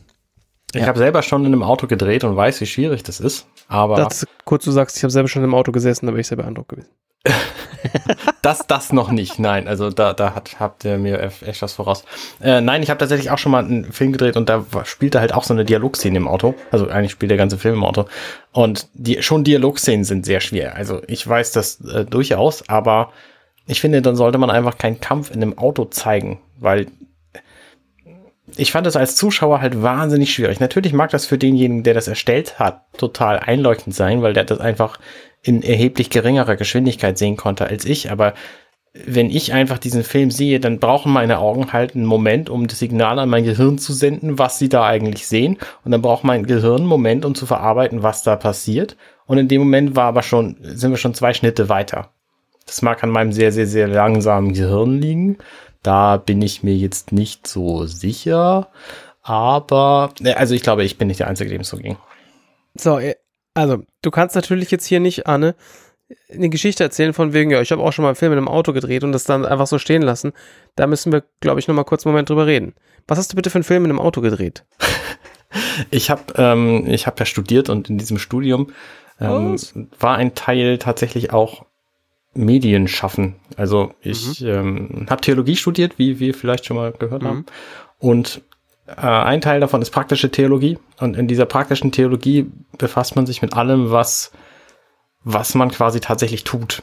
[0.72, 0.86] Ich ja.
[0.88, 3.46] habe selber schon in einem Auto gedreht und weiß, wie schwierig das ist.
[3.68, 6.28] Aber das, kurz du sagst, ich habe selber schon im Auto gesessen, da bin ich
[6.28, 6.88] sehr beeindruckt gewesen.
[8.42, 9.66] das, das noch nicht, nein.
[9.66, 12.04] Also da, da hat, habt ihr mir echt was voraus.
[12.40, 15.32] Äh, nein, ich habe tatsächlich auch schon mal einen Film gedreht und da spielte halt
[15.32, 16.54] auch so eine Dialogszene im Auto.
[16.70, 18.06] Also eigentlich spielt der ganze Film im Auto.
[18.52, 20.76] Und die, schon Dialogszenen sind sehr schwer.
[20.76, 23.12] Also ich weiß das äh, durchaus, aber
[23.66, 26.86] ich finde, dann sollte man einfach keinen Kampf in einem Auto zeigen, weil
[28.56, 30.60] ich fand das als Zuschauer halt wahnsinnig schwierig.
[30.60, 34.60] Natürlich mag das für denjenigen, der das erstellt hat, total einleuchtend sein, weil der das
[34.60, 34.98] einfach
[35.42, 38.10] in erheblich geringerer Geschwindigkeit sehen konnte als ich.
[38.10, 38.34] Aber
[38.94, 42.78] wenn ich einfach diesen Film sehe, dann brauchen meine Augen halt einen Moment, um das
[42.78, 45.58] Signal an mein Gehirn zu senden, was sie da eigentlich sehen.
[45.84, 48.96] Und dann braucht mein Gehirn einen Moment, um zu verarbeiten, was da passiert.
[49.26, 52.10] Und in dem Moment war aber schon, sind wir schon zwei Schnitte weiter.
[52.66, 55.38] Das mag an meinem sehr, sehr, sehr langsamen Gehirn liegen.
[55.84, 58.68] Da bin ich mir jetzt nicht so sicher.
[59.22, 61.96] Aber, also ich glaube, ich bin nicht der Einzige, dem es so ging.
[62.74, 63.14] So, äh,
[63.54, 65.54] also, du kannst natürlich jetzt hier nicht, Anne,
[66.32, 68.48] eine Geschichte erzählen von wegen, ja, ich habe auch schon mal einen Film in einem
[68.48, 70.32] Auto gedreht und das dann einfach so stehen lassen.
[70.74, 72.74] Da müssen wir, glaube ich, noch mal kurz einen Moment drüber reden.
[73.06, 74.64] Was hast du bitte für einen Film in einem Auto gedreht?
[75.90, 78.72] ich habe ähm, ich hab ja studiert und in diesem Studium
[79.20, 79.56] ähm,
[79.98, 81.66] war ein Teil tatsächlich auch
[82.34, 83.36] Medien schaffen.
[83.56, 84.48] Also ich mhm.
[84.48, 87.26] ähm, habe Theologie studiert, wie wir vielleicht schon mal gehört mhm.
[87.26, 87.46] haben.
[87.98, 88.42] Und
[88.86, 90.78] äh, ein Teil davon ist praktische Theologie.
[90.98, 92.46] Und in dieser praktischen Theologie
[92.78, 94.32] befasst man sich mit allem, was,
[95.22, 96.82] was man quasi tatsächlich tut.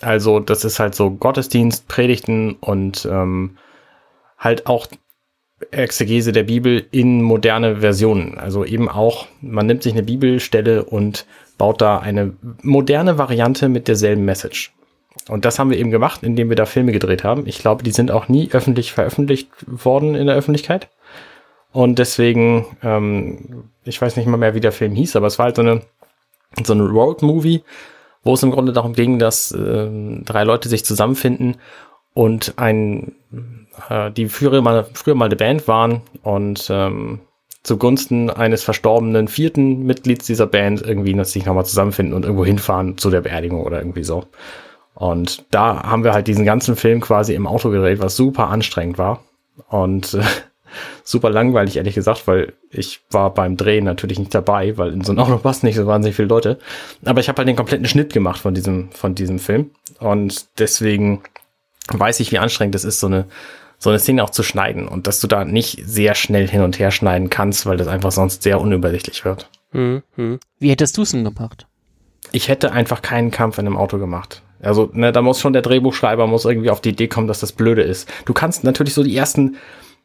[0.00, 3.56] Also das ist halt so Gottesdienst, Predigten und ähm,
[4.38, 4.86] halt auch
[5.70, 8.38] Exegese der Bibel in moderne Versionen.
[8.38, 11.26] Also eben auch, man nimmt sich eine Bibelstelle und
[11.62, 12.32] baut da eine
[12.62, 14.72] moderne Variante mit derselben Message.
[15.28, 17.46] Und das haben wir eben gemacht, indem wir da Filme gedreht haben.
[17.46, 20.88] Ich glaube, die sind auch nie öffentlich veröffentlicht worden in der Öffentlichkeit.
[21.70, 25.44] Und deswegen, ähm, ich weiß nicht mal mehr, wie der Film hieß, aber es war
[25.44, 25.82] halt so eine,
[26.64, 27.62] so eine Road-Movie,
[28.24, 29.88] wo es im Grunde darum ging, dass äh,
[30.24, 31.58] drei Leute sich zusammenfinden
[32.12, 33.14] und ein,
[33.88, 37.20] äh, die früher mal, früher mal eine Band waren und ähm,
[37.62, 43.10] zugunsten eines verstorbenen vierten Mitglieds dieser Band irgendwie sich nochmal zusammenfinden und irgendwo hinfahren zu
[43.10, 44.24] der Beerdigung oder irgendwie so.
[44.94, 48.98] Und da haben wir halt diesen ganzen Film quasi im Auto gedreht, was super anstrengend
[48.98, 49.22] war
[49.68, 50.22] und äh,
[51.04, 55.12] super langweilig, ehrlich gesagt, weil ich war beim Drehen natürlich nicht dabei, weil in so
[55.12, 56.58] einem Auto passen nicht so wahnsinnig viele Leute.
[57.04, 59.70] Aber ich habe halt den kompletten Schnitt gemacht von diesem, von diesem Film.
[59.98, 61.22] Und deswegen
[61.88, 63.26] weiß ich, wie anstrengend es ist, so eine
[63.82, 66.78] so eine Szene auch zu schneiden und dass du da nicht sehr schnell hin und
[66.78, 69.50] her schneiden kannst, weil das einfach sonst sehr unübersichtlich wird.
[69.72, 70.02] Mhm.
[70.60, 71.66] Wie hättest du es denn gemacht?
[72.30, 74.42] Ich hätte einfach keinen Kampf in einem Auto gemacht.
[74.60, 77.50] Also, ne, da muss schon der Drehbuchschreiber muss irgendwie auf die Idee kommen, dass das
[77.50, 78.08] blöde ist.
[78.24, 79.56] Du kannst natürlich so die ersten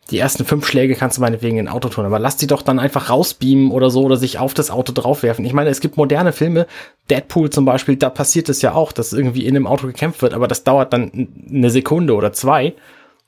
[0.09, 2.61] die ersten fünf Schläge kannst du meinetwegen in ein Auto tun, aber lass die doch
[2.61, 5.43] dann einfach rausbeamen oder so oder sich auf das Auto draufwerfen.
[5.43, 6.65] Ich meine, es gibt moderne Filme,
[7.09, 10.33] Deadpool zum Beispiel, da passiert es ja auch, dass irgendwie in einem Auto gekämpft wird,
[10.33, 12.73] aber das dauert dann eine Sekunde oder zwei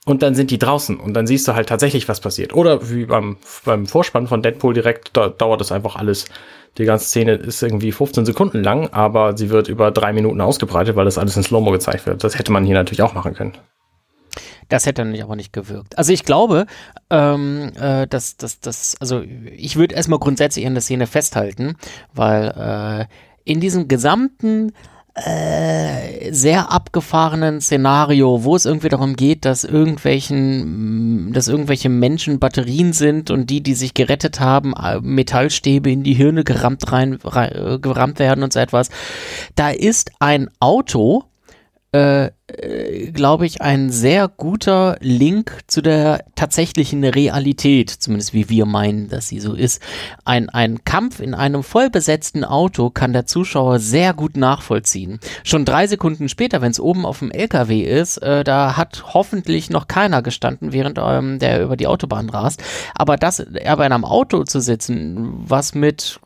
[0.05, 2.53] und dann sind die draußen und dann siehst du halt tatsächlich, was passiert.
[2.53, 6.25] Oder wie beim, beim Vorspann von Deadpool direkt, da dauert es einfach alles.
[6.77, 10.95] Die ganze Szene ist irgendwie 15 Sekunden lang, aber sie wird über drei Minuten ausgebreitet,
[10.95, 12.23] weil das alles in Slow-Mo gezeigt wird.
[12.23, 13.57] Das hätte man hier natürlich auch machen können.
[14.69, 15.97] Das hätte dann aber nicht gewirkt.
[15.97, 16.67] Also ich glaube,
[17.09, 21.75] ähm, äh, dass das, also ich würde erstmal grundsätzlich an der Szene festhalten,
[22.13, 24.73] weil äh, in diesem gesamten
[25.25, 32.93] äh, sehr abgefahrenen Szenario, wo es irgendwie darum geht, dass irgendwelchen, dass irgendwelche Menschen Batterien
[32.93, 37.51] sind und die, die sich gerettet haben, äh, Metallstäbe in die Hirne gerammt rein, rein
[37.51, 38.89] äh, gerammt werden und so etwas.
[39.55, 41.23] Da ist ein Auto,
[41.91, 42.31] äh,
[43.13, 49.27] glaube ich, ein sehr guter Link zu der tatsächlichen Realität, zumindest wie wir meinen, dass
[49.27, 49.81] sie so ist.
[50.25, 55.19] Ein, ein Kampf in einem vollbesetzten Auto kann der Zuschauer sehr gut nachvollziehen.
[55.43, 59.69] Schon drei Sekunden später, wenn es oben auf dem LKW ist, äh, da hat hoffentlich
[59.69, 62.63] noch keiner gestanden, während ähm, der über die Autobahn rast.
[62.95, 66.19] Aber das, aber in einem Auto zu sitzen, was mit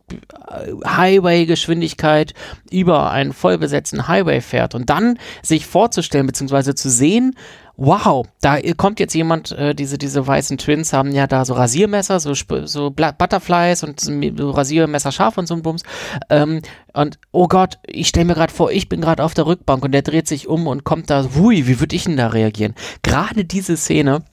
[0.85, 2.33] Highway-Geschwindigkeit
[2.69, 6.75] über einen vollbesetzten Highway fährt und dann sich vorzustellen bzw.
[6.75, 7.35] zu sehen,
[7.75, 12.19] wow, da kommt jetzt jemand, äh, diese, diese weißen Twins haben ja da so Rasiermesser,
[12.19, 12.33] so,
[12.65, 15.83] so Butterflies und so Rasiermesser scharf und so ein Bums.
[16.29, 16.61] Ähm,
[16.93, 19.91] und oh Gott, ich stelle mir gerade vor, ich bin gerade auf der Rückbank und
[19.91, 22.75] der dreht sich um und kommt da, wui, wie würde ich denn da reagieren?
[23.01, 24.23] Gerade diese Szene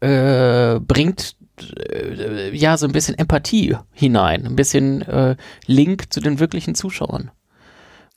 [0.00, 5.36] äh, bringt äh, ja so ein bisschen Empathie hinein, ein bisschen äh,
[5.66, 7.30] Link zu den wirklichen Zuschauern,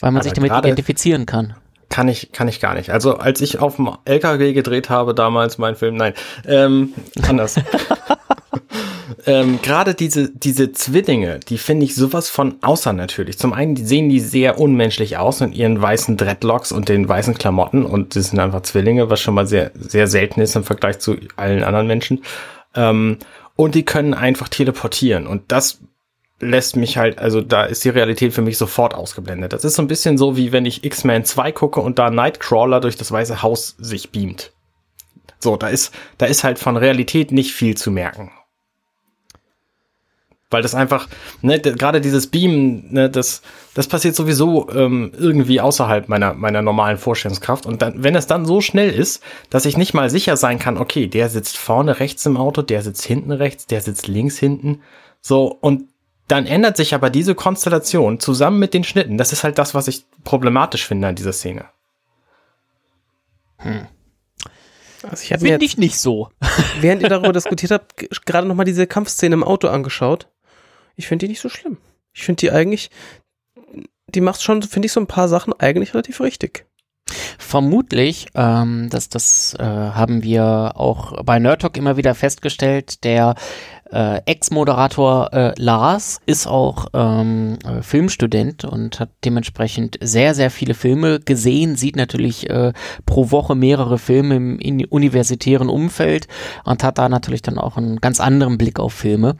[0.02, 1.56] weil man Aber sich damit identifizieren kann.
[1.90, 2.90] Kann ich, kann ich gar nicht.
[2.90, 6.14] Also als ich auf dem LKW gedreht habe damals, mein Film, nein,
[6.48, 6.94] ähm,
[7.28, 7.56] anders.
[9.26, 13.38] ähm, gerade diese, diese Zwillinge, die finde ich sowas von außernatürlich.
[13.38, 17.38] Zum einen die sehen die sehr unmenschlich aus mit ihren weißen Dreadlocks und den weißen
[17.38, 21.00] Klamotten und das sind einfach Zwillinge, was schon mal sehr, sehr selten ist im Vergleich
[21.00, 22.24] zu allen anderen Menschen.
[22.76, 23.20] Ähm,
[23.56, 25.80] und die können einfach teleportieren und das
[26.40, 29.54] lässt mich halt, also da ist die Realität für mich sofort ausgeblendet.
[29.54, 32.82] Das ist so ein bisschen so, wie wenn ich X-Men 2 gucke und da Nightcrawler
[32.82, 34.52] durch das Weiße Haus sich beamt.
[35.40, 38.32] So, da ist, da ist halt von Realität nicht viel zu merken.
[40.52, 41.08] Weil das einfach,
[41.42, 43.42] ne, gerade dieses Beamen, ne, das,
[43.74, 47.66] das passiert sowieso ähm, irgendwie außerhalb meiner, meiner normalen Vorstellungskraft.
[47.66, 50.78] Und dann, wenn es dann so schnell ist, dass ich nicht mal sicher sein kann,
[50.78, 54.82] okay, der sitzt vorne rechts im Auto, der sitzt hinten rechts, der sitzt links hinten.
[55.20, 55.90] So, und
[56.28, 59.18] dann ändert sich aber diese Konstellation zusammen mit den Schnitten.
[59.18, 61.66] Das ist halt das, was ich problematisch finde an dieser Szene.
[63.58, 63.88] Hm.
[65.04, 66.30] Also ich Finde ich nicht so.
[66.82, 70.28] Während ihr darüber diskutiert habt, gerade nochmal diese Kampfszene im Auto angeschaut.
[70.96, 71.78] Ich finde die nicht so schlimm.
[72.14, 72.90] Ich finde die eigentlich,
[74.08, 76.66] die macht schon, finde ich, so ein paar Sachen eigentlich relativ richtig.
[77.38, 83.36] Vermutlich, ähm, das, das äh, haben wir auch bei Nerd Talk immer wieder festgestellt, der
[83.92, 90.74] äh, Ex-Moderator äh, Lars ist auch ähm, äh, Filmstudent und hat dementsprechend sehr, sehr viele
[90.74, 92.74] Filme gesehen, sieht natürlich äh,
[93.06, 96.28] pro Woche mehrere Filme im, im universitären Umfeld
[96.64, 99.36] und hat da natürlich dann auch einen ganz anderen Blick auf Filme.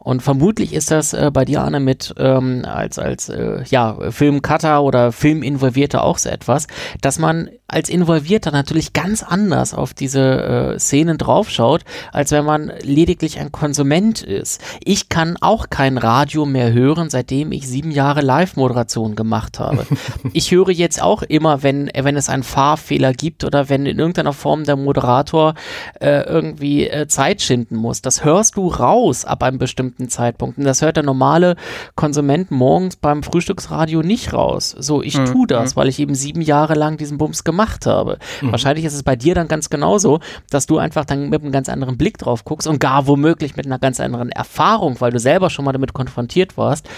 [0.00, 4.82] Und vermutlich ist das äh, bei dir, Anne, mit ähm, als, als äh, ja, Filmcutter
[4.82, 6.66] oder Filminvolvierter auch so etwas,
[7.02, 11.82] dass man als Involvierter natürlich ganz anders auf diese äh, Szenen draufschaut,
[12.12, 14.60] als wenn man lediglich ein Konsument ist.
[14.82, 19.86] Ich kann auch kein Radio mehr hören, seitdem ich sieben Jahre Live-Moderation gemacht habe.
[20.32, 24.32] ich höre jetzt auch immer, wenn, wenn es einen Fahrfehler gibt oder wenn in irgendeiner
[24.32, 25.54] Form der Moderator
[26.00, 28.02] äh, irgendwie äh, Zeit schinden muss.
[28.02, 30.64] Das hörst du raus ab einem bestimmten bestimmten Zeitpunkten.
[30.64, 31.56] Das hört der normale
[31.96, 34.74] Konsument morgens beim Frühstücksradio nicht raus.
[34.78, 35.26] So, ich mhm.
[35.26, 35.80] tue das, mhm.
[35.80, 38.18] weil ich eben sieben Jahre lang diesen Bums gemacht habe.
[38.40, 38.52] Mhm.
[38.52, 40.20] Wahrscheinlich ist es bei dir dann ganz genauso,
[40.50, 43.66] dass du einfach dann mit einem ganz anderen Blick drauf guckst und gar womöglich mit
[43.66, 46.88] einer ganz anderen Erfahrung, weil du selber schon mal damit konfrontiert warst,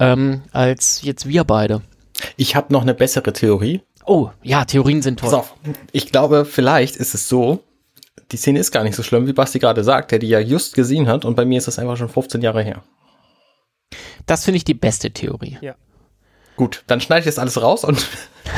[0.00, 1.82] ähm, als jetzt wir beide.
[2.36, 3.82] Ich habe noch eine bessere Theorie.
[4.06, 5.30] Oh, ja, Theorien sind toll.
[5.30, 5.44] So,
[5.92, 7.60] ich glaube, vielleicht ist es so,
[8.32, 10.74] die Szene ist gar nicht so schlimm, wie Basti gerade sagt, der die ja just
[10.74, 12.82] gesehen hat und bei mir ist das einfach schon 15 Jahre her.
[14.26, 15.58] Das finde ich die beste Theorie.
[15.60, 15.74] Ja.
[16.56, 18.06] Gut, dann schneide ich das alles raus und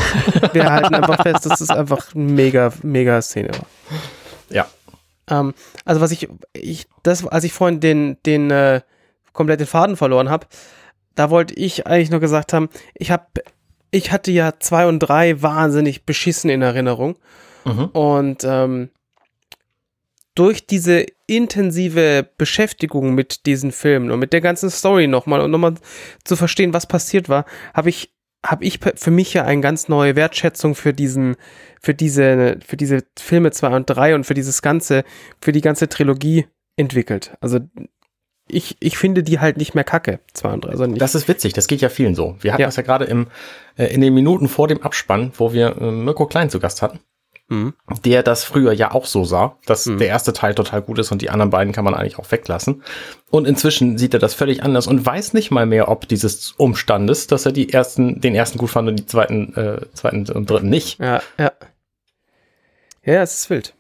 [0.53, 3.67] wir halten einfach fest, dass es einfach eine mega, mega Szene war.
[4.51, 4.67] Ja.
[5.29, 5.55] Ähm,
[5.85, 8.83] also was ich, ich, das, als ich vorhin den, den äh,
[9.33, 10.47] komplett den Faden verloren habe,
[11.15, 13.25] da wollte ich eigentlich nur gesagt haben, ich habe,
[13.91, 17.19] ich hatte ja zwei und drei wahnsinnig beschissen in Erinnerung.
[17.65, 17.85] Mhm.
[17.87, 18.91] Und ähm,
[20.37, 25.75] durch diese intensive Beschäftigung mit diesen Filmen und mit der ganzen Story nochmal und nochmal
[26.25, 28.13] zu verstehen, was passiert war, habe ich
[28.45, 31.35] habe ich für mich ja eine ganz neue Wertschätzung für diesen,
[31.81, 35.03] für diese, für diese Filme 2 und 3 und für dieses ganze,
[35.41, 37.37] für die ganze Trilogie entwickelt.
[37.41, 37.59] Also
[38.47, 40.69] ich, ich finde die halt nicht mehr kacke, 2 und 3.
[40.69, 41.01] Also nicht.
[41.01, 42.37] Das ist witzig, das geht ja vielen so.
[42.39, 42.69] Wir hatten ja.
[42.69, 43.27] das ja gerade im,
[43.77, 47.01] äh, in den Minuten vor dem Abspann, wo wir äh, Mirko Klein zu Gast hatten
[47.49, 47.75] mhm.
[48.05, 49.99] der das früher ja auch so sah, dass mhm.
[49.99, 52.83] der erste Teil total gut ist und die anderen beiden kann man eigentlich auch weglassen.
[53.31, 57.27] Und inzwischen sieht er das völlig anders und weiß nicht mal mehr, ob dieses Umstandes,
[57.27, 60.69] dass er die ersten, den ersten gut fand und die zweiten, äh, zweiten und dritten
[60.69, 60.99] nicht.
[60.99, 61.53] Ja, ja.
[63.05, 63.75] Ja, es ist wild.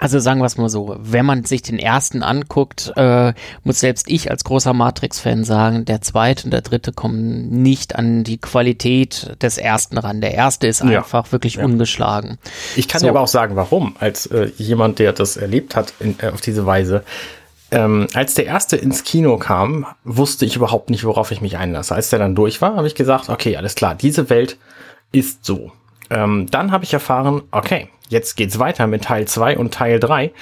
[0.00, 3.34] Also sagen wir es mal so, wenn man sich den ersten anguckt, äh,
[3.64, 8.24] muss selbst ich als großer Matrix-Fan sagen, der zweite und der dritte kommen nicht an
[8.24, 10.22] die Qualität des ersten ran.
[10.22, 10.98] Der erste ist ja.
[10.98, 11.66] einfach wirklich ja.
[11.66, 12.38] ungeschlagen.
[12.76, 13.06] Ich kann so.
[13.06, 16.40] dir aber auch sagen, warum, als äh, jemand, der das erlebt hat in, äh, auf
[16.40, 17.04] diese Weise.
[17.70, 21.94] Ähm, als der erste ins Kino kam, wusste ich überhaupt nicht, worauf ich mich einlasse.
[21.94, 24.56] Als der dann durch war, habe ich gesagt, okay, alles klar, diese Welt
[25.12, 25.72] ist so.
[26.10, 30.32] Ähm, dann habe ich erfahren, okay, jetzt geht's weiter mit Teil 2 und Teil 3.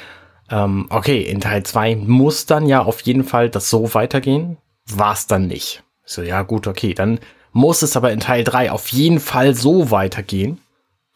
[0.51, 4.57] Ähm, okay, in Teil 2 muss dann ja auf jeden Fall das so weitergehen.
[4.87, 5.83] War's dann nicht.
[6.05, 7.21] So, ja, gut, okay, dann
[7.53, 10.59] muss es aber in Teil 3 auf jeden Fall so weitergehen.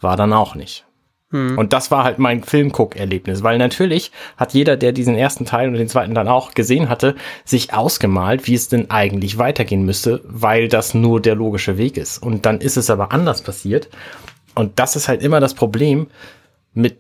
[0.01, 0.85] War dann auch nicht.
[1.31, 1.57] Hm.
[1.57, 5.75] Und das war halt mein Filmguck-Erlebnis, weil natürlich hat jeder, der diesen ersten Teil und
[5.75, 10.69] den zweiten dann auch gesehen hatte, sich ausgemalt, wie es denn eigentlich weitergehen müsste, weil
[10.69, 12.19] das nur der logische Weg ist.
[12.19, 13.89] Und dann ist es aber anders passiert.
[14.55, 16.09] Und das ist halt immer das Problem
[16.73, 16.99] mit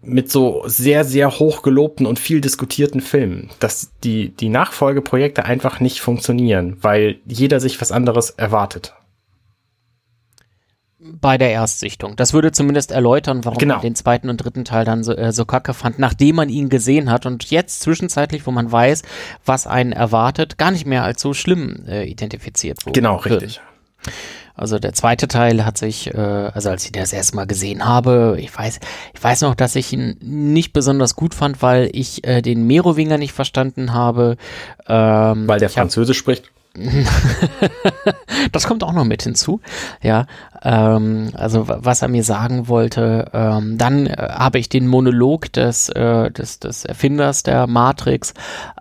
[0.00, 5.80] mit so sehr, sehr hoch gelobten und viel diskutierten Filmen, dass die, die Nachfolgeprojekte einfach
[5.80, 8.94] nicht funktionieren, weil jeder sich was anderes erwartet.
[10.98, 12.16] bei der Erstsichtung.
[12.16, 13.74] Das würde zumindest erläutern, warum genau.
[13.74, 16.68] man den zweiten und dritten Teil dann so, äh, so kacke fand, nachdem man ihn
[16.68, 19.02] gesehen hat und jetzt zwischenzeitlich, wo man weiß,
[19.44, 22.98] was einen erwartet, gar nicht mehr als so schlimm äh, identifiziert wurde.
[22.98, 23.60] Genau, richtig.
[24.54, 28.36] Also der zweite Teil hat sich, äh, also als ich das erste Mal gesehen habe,
[28.40, 28.80] ich weiß,
[29.14, 33.18] ich weiß noch, dass ich ihn nicht besonders gut fand, weil ich äh, den Merowinger
[33.18, 34.38] nicht verstanden habe.
[34.88, 36.50] Ähm, weil der Französisch spricht.
[38.52, 39.60] das kommt auch noch mit hinzu.
[40.02, 40.26] Ja,
[40.62, 43.30] ähm, also was er mir sagen wollte.
[43.32, 48.34] Ähm, dann äh, habe ich den Monolog des, äh, des, des Erfinders der Matrix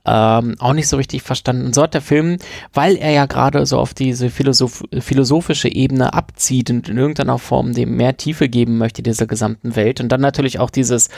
[0.06, 1.66] ähm, auch nicht so richtig verstanden.
[1.66, 2.38] Und so hat der Film,
[2.74, 7.74] weil er ja gerade so auf diese Philosoph philosophische Ebene abzieht und in irgendeiner Form
[7.74, 10.00] dem mehr Tiefe geben möchte, dieser gesamten Welt.
[10.00, 11.10] Und dann natürlich auch dieses,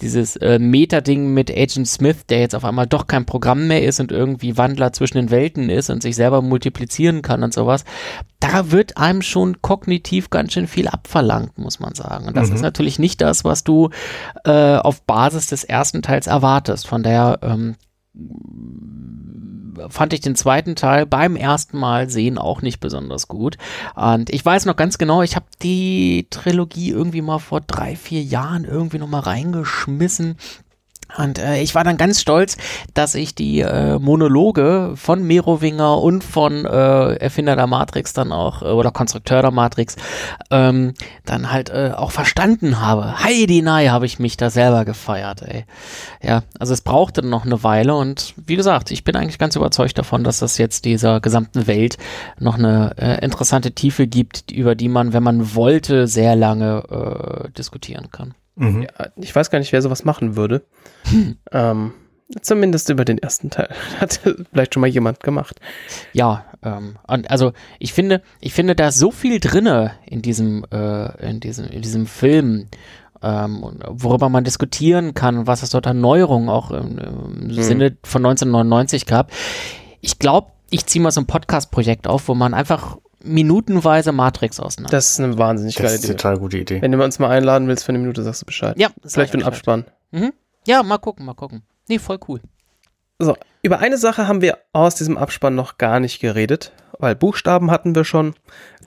[0.00, 4.00] dieses äh, Meta-Ding mit Agent Smith, der jetzt auf einmal doch kein Programm mehr ist
[4.00, 7.84] und irgendwie Wandler zwischen den Welten ist und sich selber multiplizieren kann und sowas.
[8.40, 12.28] Da wird einem schon kognitiv ganz schön viel abverlangt, muss man sagen.
[12.28, 12.56] Und das mhm.
[12.56, 13.90] ist natürlich nicht das, was du
[14.44, 16.86] äh, auf Basis des ersten Teils erwartest.
[16.86, 17.74] Von daher ähm,
[19.88, 23.56] fand ich den zweiten Teil beim ersten Mal sehen auch nicht besonders gut.
[23.94, 28.22] Und ich weiß noch ganz genau, ich habe die Trilogie irgendwie mal vor drei, vier
[28.22, 30.36] Jahren irgendwie noch mal reingeschmissen.
[31.16, 32.56] Und äh, ich war dann ganz stolz,
[32.94, 38.62] dass ich die äh, Monologe von Merowinger und von äh, Erfinder der Matrix dann auch,
[38.62, 39.96] äh, oder Konstrukteur der Matrix,
[40.50, 40.94] ähm,
[41.24, 43.24] dann halt äh, auch verstanden habe.
[43.24, 45.64] Heidi Nei habe ich mich da selber gefeiert, ey.
[46.22, 49.96] Ja, also es brauchte noch eine Weile und wie gesagt, ich bin eigentlich ganz überzeugt
[49.96, 51.96] davon, dass das jetzt dieser gesamten Welt
[52.38, 57.50] noch eine äh, interessante Tiefe gibt, über die man, wenn man wollte, sehr lange äh,
[57.52, 58.34] diskutieren kann.
[58.58, 58.82] Mhm.
[58.82, 60.62] Ja, ich weiß gar nicht, wer sowas machen würde.
[61.04, 61.36] Hm.
[61.52, 61.92] Ähm,
[62.42, 63.70] zumindest über den ersten Teil.
[64.00, 64.20] Hat
[64.52, 65.60] vielleicht schon mal jemand gemacht.
[66.12, 71.26] Ja, ähm, und also ich finde, ich finde, da so viel drinne in diesem, äh,
[71.26, 72.66] in diesem, in diesem Film.
[73.20, 77.62] Ähm, worüber man diskutieren kann, was es dort an Neuerungen auch im, im mhm.
[77.62, 79.32] Sinne von 1999 gab.
[80.00, 84.90] Ich glaube, ich ziehe mal so ein Podcast-Projekt auf, wo man einfach minutenweise Matrix auseinander.
[84.90, 85.94] Das ist eine wahnsinnig geile Idee.
[85.96, 86.82] Das ist eine total gute Idee.
[86.82, 88.78] Wenn du uns mal einladen willst für eine Minute, sagst du Bescheid.
[88.78, 88.88] Ja.
[89.04, 89.84] Vielleicht für den Abspann.
[90.10, 90.32] Mhm.
[90.66, 91.62] Ja, mal gucken, mal gucken.
[91.88, 92.40] Nee, voll cool.
[93.18, 97.70] So, über eine Sache haben wir aus diesem Abspann noch gar nicht geredet, weil Buchstaben
[97.70, 98.34] hatten wir schon.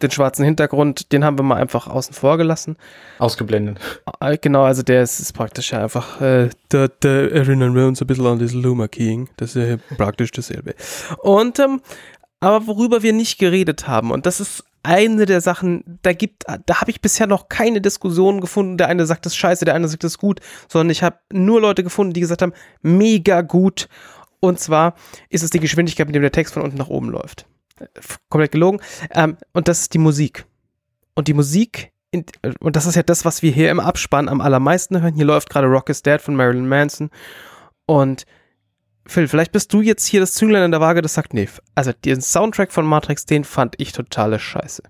[0.02, 2.78] Den schwarzen Hintergrund, den haben wir mal einfach außen vor gelassen.
[3.20, 3.80] Ausgeblendet.
[4.20, 8.02] Ah, genau, also der ist, ist praktisch ja einfach, äh, da, da erinnern wir uns
[8.02, 9.30] ein bisschen an das Luma Keying.
[9.38, 10.76] Das ist ja praktisch dasselbe.
[11.20, 11.82] Und ähm,
[12.42, 16.82] aber worüber wir nicht geredet haben, und das ist eine der Sachen, da gibt, da
[16.82, 20.04] habe ich bisher noch keine Diskussion gefunden, der eine sagt das scheiße, der andere sagt
[20.04, 23.88] das gut, sondern ich habe nur Leute gefunden, die gesagt haben, mega gut.
[24.40, 24.96] Und zwar
[25.30, 27.46] ist es die Geschwindigkeit, mit der der Text von unten nach oben läuft.
[28.30, 28.80] Komplett gelogen.
[29.12, 30.46] Ähm, und das ist die Musik.
[31.14, 32.26] Und die Musik, in,
[32.60, 35.14] und das ist ja das, was wir hier im Abspann am allermeisten hören.
[35.14, 37.12] Hier läuft gerade Rock is Dead von Marilyn Manson.
[37.86, 38.26] Und
[39.06, 41.92] Phil, vielleicht bist du jetzt hier das Zünglein in der Waage, das sagt, nee, also
[41.92, 44.84] den Soundtrack von Matrix, den fand ich totale Scheiße.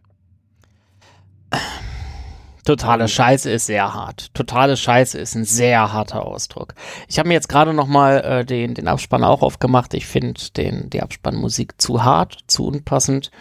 [2.65, 4.33] Totale Scheiße ist sehr hart.
[4.35, 6.75] Totale Scheiße ist ein sehr harter Ausdruck.
[7.07, 9.93] Ich habe mir jetzt gerade noch mal äh, den, den Abspann auch aufgemacht.
[9.95, 13.31] Ich finde die Abspannmusik zu hart, zu unpassend.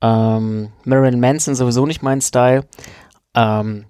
[0.00, 2.64] Ähm, Marilyn Manson sowieso nicht mein Style.
[3.34, 3.86] Ähm,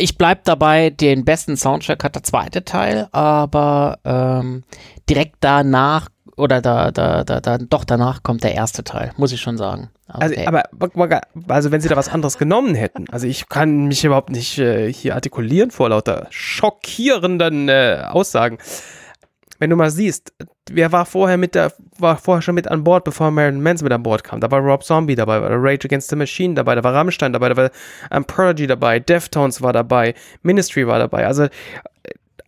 [0.00, 4.64] ich bleib dabei, den besten Soundtrack hat der zweite Teil, aber ähm,
[5.08, 9.40] direkt danach oder da, da, da, da, doch danach kommt der erste Teil, muss ich
[9.40, 9.90] schon sagen.
[10.08, 10.62] Also, aber,
[11.48, 14.92] also wenn sie da was anderes genommen hätten, also ich kann mich überhaupt nicht äh,
[14.92, 18.58] hier artikulieren vor lauter schockierenden äh, Aussagen
[19.60, 20.32] wenn du mal siehst,
[20.72, 23.92] wer war vorher mit der, war vorher schon mit an Bord, bevor Marilyn Manson mit
[23.92, 24.40] an Bord kam?
[24.40, 27.32] Da war Rob Zombie dabei, da war Rage Against the Machine dabei, da war Rammstein
[27.32, 27.70] dabei, da war
[28.10, 31.26] um, Prodigy dabei, Deftones war dabei, Ministry war dabei.
[31.26, 31.48] Also äh,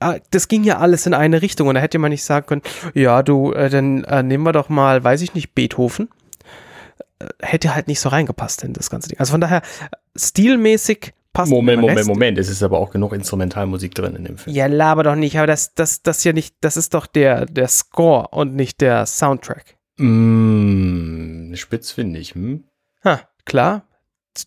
[0.00, 2.62] ah, das ging ja alles in eine Richtung und da hätte man nicht sagen können,
[2.94, 6.08] ja, du, äh, dann äh, nehmen wir doch mal, weiß ich nicht, Beethoven.
[7.18, 9.18] Äh, hätte halt nicht so reingepasst in das ganze Ding.
[9.18, 9.62] Also von daher,
[10.16, 11.50] stilmäßig passt.
[11.50, 12.38] Moment, Moment, Moment.
[12.38, 14.54] Es ist aber auch genug Instrumentalmusik drin in dem Film.
[14.54, 15.36] Ja, laber doch nicht.
[15.36, 19.06] Aber das, das, das ja nicht, das ist doch der, der Score und nicht der
[19.06, 19.76] Soundtrack.
[19.98, 22.34] Mm, spitz finde ich.
[22.34, 22.64] Hm?
[23.04, 23.86] Ha, klar.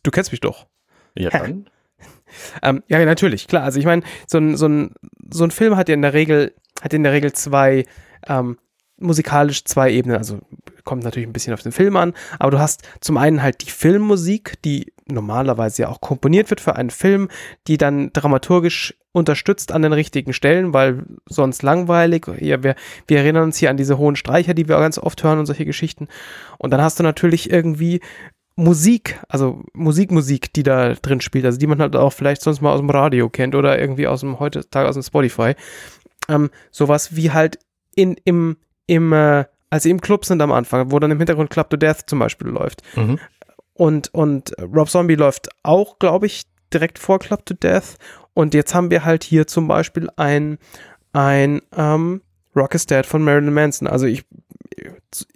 [0.03, 0.67] Du kennst mich doch.
[1.15, 1.69] Ja, dann.
[2.63, 3.63] ähm, ja, natürlich, klar.
[3.63, 4.93] Also ich meine, so ein, so, ein,
[5.29, 7.85] so ein Film hat ja in der Regel, hat in der Regel zwei,
[8.27, 8.57] ähm,
[8.97, 10.17] musikalisch zwei Ebenen.
[10.17, 10.39] Also
[10.83, 13.71] kommt natürlich ein bisschen auf den Film an, aber du hast zum einen halt die
[13.71, 17.29] Filmmusik, die normalerweise ja auch komponiert wird für einen Film,
[17.67, 22.27] die dann dramaturgisch unterstützt an den richtigen Stellen, weil sonst langweilig.
[22.39, 22.75] Ja, wir,
[23.07, 25.65] wir erinnern uns hier an diese hohen Streicher, die wir ganz oft hören und solche
[25.65, 26.07] Geschichten.
[26.57, 28.01] Und dann hast du natürlich irgendwie
[28.55, 32.61] Musik, also Musik, Musik, die da drin spielt, also die man halt auch vielleicht sonst
[32.61, 35.55] mal aus dem Radio kennt oder irgendwie aus dem heutzutage aus dem Spotify.
[36.29, 37.59] Ähm, sowas wie halt
[37.95, 41.49] in, im, im, äh, als sie im Club sind am Anfang, wo dann im Hintergrund
[41.49, 42.81] Club to Death zum Beispiel läuft.
[42.95, 43.19] Mhm.
[43.75, 47.97] Und, und Rob Zombie läuft auch, glaube ich, direkt vor Club to Death.
[48.33, 50.57] Und jetzt haben wir halt hier zum Beispiel ein,
[51.13, 52.21] ein ähm,
[52.55, 53.87] Rock is Dead von Marilyn Manson.
[53.87, 54.25] Also ich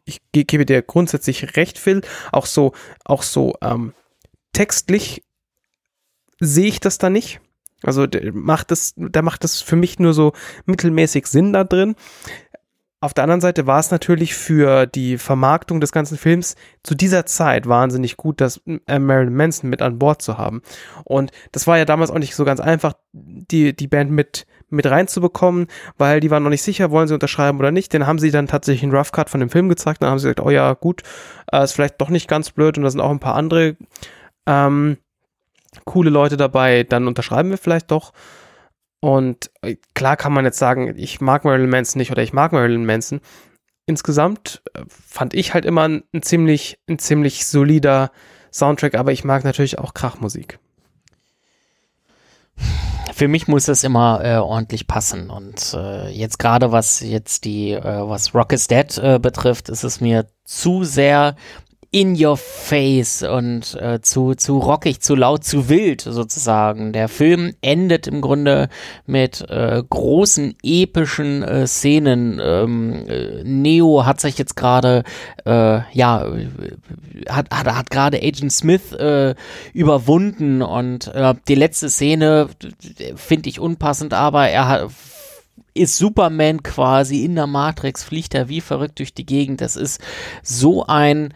[0.03, 2.01] ich gebe dir grundsätzlich recht, Phil.
[2.31, 2.73] Auch so,
[3.05, 3.93] auch so ähm,
[4.53, 5.23] textlich
[6.39, 7.39] sehe ich das da nicht.
[7.81, 10.33] Also der macht das, da macht das für mich nur so
[10.65, 11.95] mittelmäßig Sinn da drin.
[13.01, 17.25] Auf der anderen Seite war es natürlich für die Vermarktung des ganzen Films zu dieser
[17.25, 20.61] Zeit wahnsinnig gut, das äh, Marilyn Manson mit an Bord zu haben.
[21.05, 24.85] Und das war ja damals auch nicht so ganz einfach, die, die Band mit, mit
[24.85, 27.93] reinzubekommen, weil die waren noch nicht sicher, wollen sie unterschreiben oder nicht.
[27.93, 30.01] Den haben sie dann tatsächlich einen Rough Cut von dem Film gezeigt.
[30.01, 31.03] Dann haben sie gesagt, oh ja, gut,
[31.53, 33.77] äh, ist vielleicht doch nicht ganz blöd und da sind auch ein paar andere
[34.45, 34.97] ähm,
[35.85, 36.83] coole Leute dabei.
[36.83, 38.11] Dann unterschreiben wir vielleicht doch.
[38.99, 42.51] Und äh, klar kann man jetzt sagen, ich mag Marilyn Manson nicht oder ich mag
[42.51, 43.21] Marilyn Manson.
[43.85, 48.11] Insgesamt äh, fand ich halt immer ein, ziemlich, ein ziemlich solider
[48.51, 50.59] Soundtrack, aber ich mag natürlich auch Krachmusik
[53.19, 55.29] für mich muss das immer äh, ordentlich passen.
[55.29, 59.83] Und äh, jetzt gerade was jetzt die, äh, was Rock is Dead äh, betrifft, ist
[59.83, 61.35] es mir zu sehr
[61.91, 66.93] in your face und äh, zu, zu rockig, zu laut, zu wild sozusagen.
[66.93, 68.69] Der Film endet im Grunde
[69.07, 72.39] mit äh, großen epischen äh, Szenen.
[72.39, 75.03] Ähm, äh, Neo hat sich jetzt gerade,
[75.45, 76.31] äh, ja,
[77.27, 79.33] hat, hat, hat gerade Agent Smith äh,
[79.73, 81.11] überwunden und
[81.47, 82.49] die letzte Szene
[83.15, 84.89] finde ich unpassend, aber er hat
[85.73, 89.61] ist Superman quasi in der Matrix, fliegt er wie verrückt durch die Gegend.
[89.61, 90.01] Das ist
[90.43, 91.33] so ein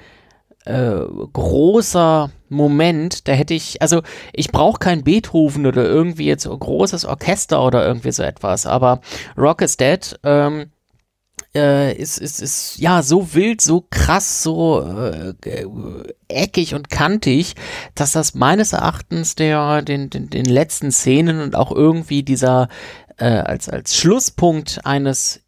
[0.66, 0.99] äh,
[1.34, 4.01] großer Moment, da hätte ich, also
[4.32, 9.01] ich brauche kein Beethoven oder irgendwie jetzt großes Orchester oder irgendwie so etwas, aber
[9.38, 10.72] Rock is Dead ähm,
[11.55, 15.34] äh, ist, ist, ist ja so wild, so krass, so äh,
[16.28, 17.55] eckig und kantig,
[17.95, 22.70] dass das meines Erachtens der, den, den, den letzten Szenen und auch irgendwie dieser
[23.18, 25.42] äh, als, als Schlusspunkt eines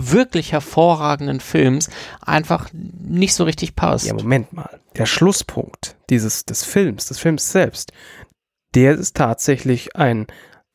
[0.00, 1.90] wirklich hervorragenden Films
[2.20, 4.06] einfach nicht so richtig passt.
[4.06, 4.80] Ja, Moment mal.
[4.96, 7.92] Der Schlusspunkt dieses, des Films, des Films selbst,
[8.74, 10.26] der ist tatsächlich ein,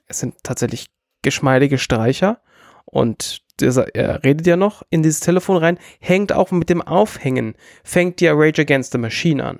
[0.07, 0.87] es sind tatsächlich
[1.21, 2.39] geschmeidige Streicher
[2.85, 7.55] und dieser, er redet ja noch in dieses Telefon rein, hängt auch mit dem Aufhängen,
[7.83, 9.59] fängt ja Rage Against the Machine an.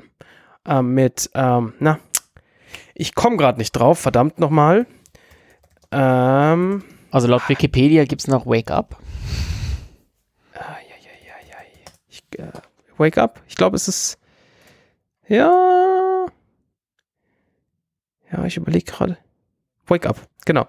[0.66, 2.00] Ähm, mit, ähm, na,
[2.96, 4.88] ich komme gerade nicht drauf, verdammt nochmal.
[5.92, 8.98] Ähm, also laut Wikipedia gibt es noch Wake Up.
[12.40, 12.52] Äh,
[12.98, 13.42] Wake Up.
[13.48, 14.18] Ich glaube, es ist.
[15.28, 16.26] Ja.
[18.32, 19.18] Ja, ich überlege gerade.
[19.88, 20.68] Wake Up, genau.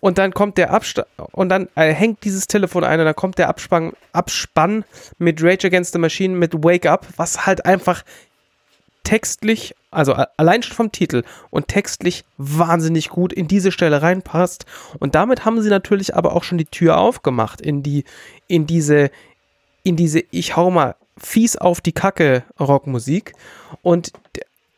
[0.00, 3.38] Und dann kommt der Abspann und dann äh, hängt dieses Telefon ein und dann kommt
[3.38, 4.84] der Abspann, Abspann
[5.18, 8.04] mit Rage Against the Machine mit Wake Up, was halt einfach
[9.04, 14.66] textlich, also allein schon vom Titel und textlich wahnsinnig gut in diese Stelle reinpasst.
[14.98, 18.04] Und damit haben sie natürlich aber auch schon die Tür aufgemacht in die,
[18.46, 19.10] in diese,
[19.82, 23.32] in diese, ich hau mal fies auf die Kacke Rockmusik.
[23.82, 24.12] Und,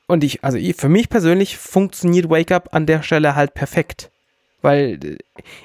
[0.07, 4.11] und ich, also für mich persönlich funktioniert Wake Up an der Stelle halt perfekt.
[4.61, 5.19] Weil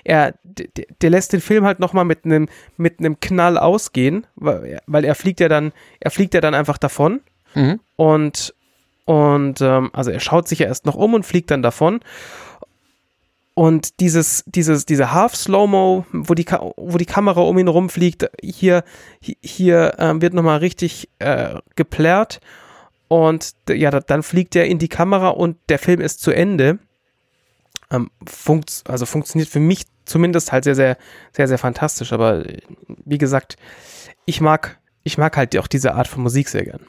[0.04, 2.48] er, der, lässt den Film halt nochmal mit einem
[2.78, 6.78] mit einem Knall ausgehen, weil, weil er fliegt ja dann, er fliegt ja dann einfach
[6.78, 7.22] davon
[7.56, 7.80] Mhm.
[7.96, 8.54] Und,
[9.06, 12.00] und ähm, also er schaut sich ja erst noch um und fliegt dann davon.
[13.56, 18.84] Und dieses, dieses, diese Half-Slow-Mo, wo die, wo die Kamera um ihn rumfliegt, hier,
[19.22, 22.40] hier ähm, wird nochmal richtig äh, geplärrt.
[23.10, 26.80] Und ja, dann fliegt er in die Kamera und der Film ist zu Ende.
[27.92, 30.98] Ähm, funkt, also funktioniert für mich zumindest halt sehr, sehr,
[31.32, 32.12] sehr, sehr fantastisch.
[32.12, 32.44] Aber
[32.88, 33.58] wie gesagt,
[34.26, 36.82] ich mag, ich mag halt auch diese Art von Musik sehr gern.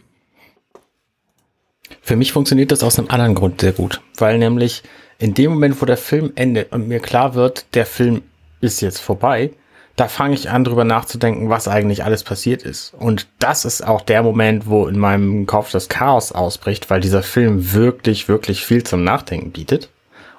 [2.05, 4.83] Für mich funktioniert das aus einem anderen Grund sehr gut, weil nämlich
[5.19, 8.21] in dem Moment, wo der Film endet und mir klar wird, der Film
[8.61, 9.53] ist jetzt vorbei,
[9.97, 12.93] da fange ich an, drüber nachzudenken, was eigentlich alles passiert ist.
[12.93, 17.23] Und das ist auch der Moment, wo in meinem Kopf das Chaos ausbricht, weil dieser
[17.23, 19.89] Film wirklich, wirklich viel zum Nachdenken bietet.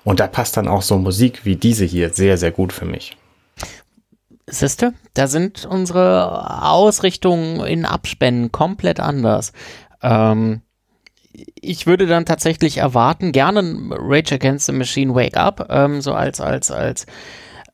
[0.04, 3.18] Und da passt dann auch so Musik wie diese hier sehr, sehr gut für mich.
[4.46, 9.52] Siehste, da sind unsere Ausrichtungen in Abspännen komplett anders.
[10.04, 10.62] Ähm,
[11.62, 13.62] ich würde dann tatsächlich erwarten, gerne
[13.92, 17.06] Rage Against the Machine Wake Up, ähm, so als, als, als,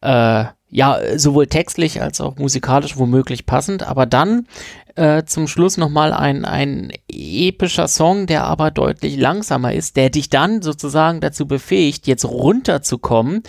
[0.01, 4.47] äh, ja, sowohl textlich als auch musikalisch womöglich passend, aber dann
[4.95, 10.29] äh, zum Schluss nochmal ein, ein epischer Song, der aber deutlich langsamer ist, der dich
[10.29, 13.43] dann sozusagen dazu befähigt, jetzt runterzukommen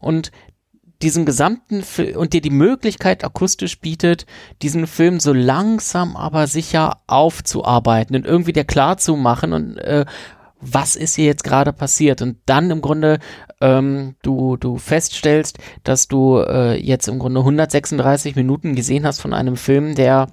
[0.00, 0.30] und
[1.02, 4.26] diesen gesamten Film und dir die Möglichkeit akustisch bietet,
[4.62, 10.04] diesen Film so langsam aber sicher aufzuarbeiten und irgendwie dir klar zu machen und äh,
[10.60, 12.20] was ist hier jetzt gerade passiert?
[12.20, 13.20] Und dann im Grunde
[13.60, 19.32] ähm, du, du feststellst, dass du äh, jetzt im Grunde 136 Minuten gesehen hast von
[19.32, 20.28] einem Film, der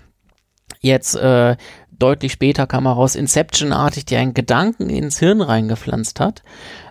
[0.80, 1.58] jetzt äh,
[1.92, 6.44] deutlich später kam heraus, Inception-artig dir einen Gedanken ins Hirn reingepflanzt hat.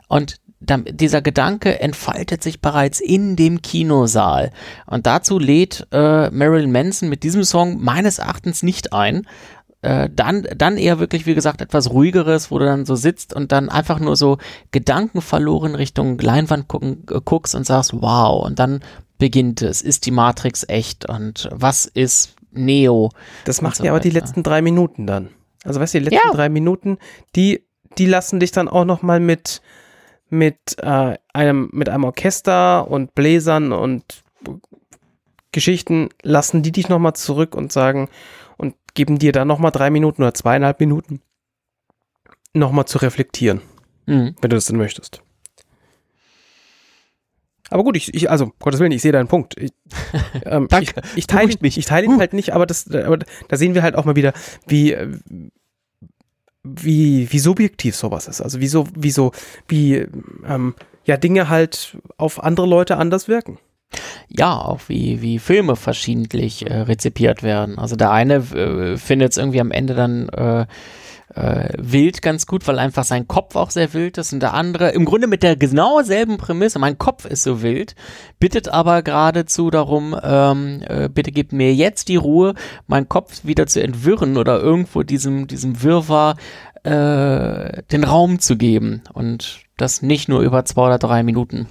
[0.09, 0.37] Und
[0.69, 4.51] dieser Gedanke entfaltet sich bereits in dem Kinosaal.
[4.87, 9.27] Und dazu lädt äh, Marilyn Manson mit diesem Song meines Erachtens nicht ein,
[9.85, 13.53] äh, dann, dann eher wirklich, wie gesagt, etwas ruhigeres, wo du dann so sitzt und
[13.53, 14.39] dann einfach nur so
[14.71, 18.81] Gedanken verloren Richtung Leinwand gucken, äh, guckst und sagst, wow, und dann
[19.19, 23.11] beginnt es, ist die Matrix echt und was ist Neo?
[23.45, 25.29] Das macht so ja aber die letzten drei Minuten dann.
[25.65, 26.35] Also weißt du, die letzten ja.
[26.35, 26.99] drei Minuten,
[27.37, 27.67] die,
[27.99, 29.61] die lassen dich dann auch nochmal mit,
[30.39, 34.25] mit, äh, einem, mit einem Orchester und Bläsern und
[35.53, 38.09] Geschichten, lassen die dich nochmal zurück und sagen,
[38.57, 41.21] und geben dir dann nochmal drei Minuten oder zweieinhalb Minuten
[42.53, 43.61] nochmal zu reflektieren,
[44.07, 44.37] mhm.
[44.41, 45.23] wenn du das denn möchtest.
[47.71, 49.57] Aber gut, ich, ich also, Gottes Willen, ich sehe deinen Punkt.
[49.59, 49.73] Ich,
[50.45, 53.75] ähm, ich, ich teile ihn, ich teile ihn halt nicht, aber das, aber da sehen
[53.75, 54.33] wir halt auch mal wieder,
[54.67, 54.97] wie,
[56.65, 58.41] wie, wie subjektiv sowas ist.
[58.41, 59.33] Also wie so, wie so,
[59.69, 60.07] wie,
[60.47, 63.59] ähm, ja, Dinge halt auf andere Leute anders wirken
[64.29, 67.79] ja, auch wie, wie Filme verschiedentlich äh, rezipiert werden.
[67.79, 70.67] Also der eine äh, findet es irgendwie am Ende dann äh,
[71.35, 74.91] äh, wild ganz gut, weil einfach sein Kopf auch sehr wild ist und der andere
[74.91, 77.95] im Grunde mit der genau selben Prämisse, mein Kopf ist so wild,
[78.39, 82.55] bittet aber geradezu darum, ähm, äh, bitte gib mir jetzt die Ruhe,
[82.87, 86.37] meinen Kopf wieder zu entwirren oder irgendwo diesem, diesem Wirrwarr
[86.85, 91.67] äh, den Raum zu geben und das nicht nur über zwei oder drei Minuten.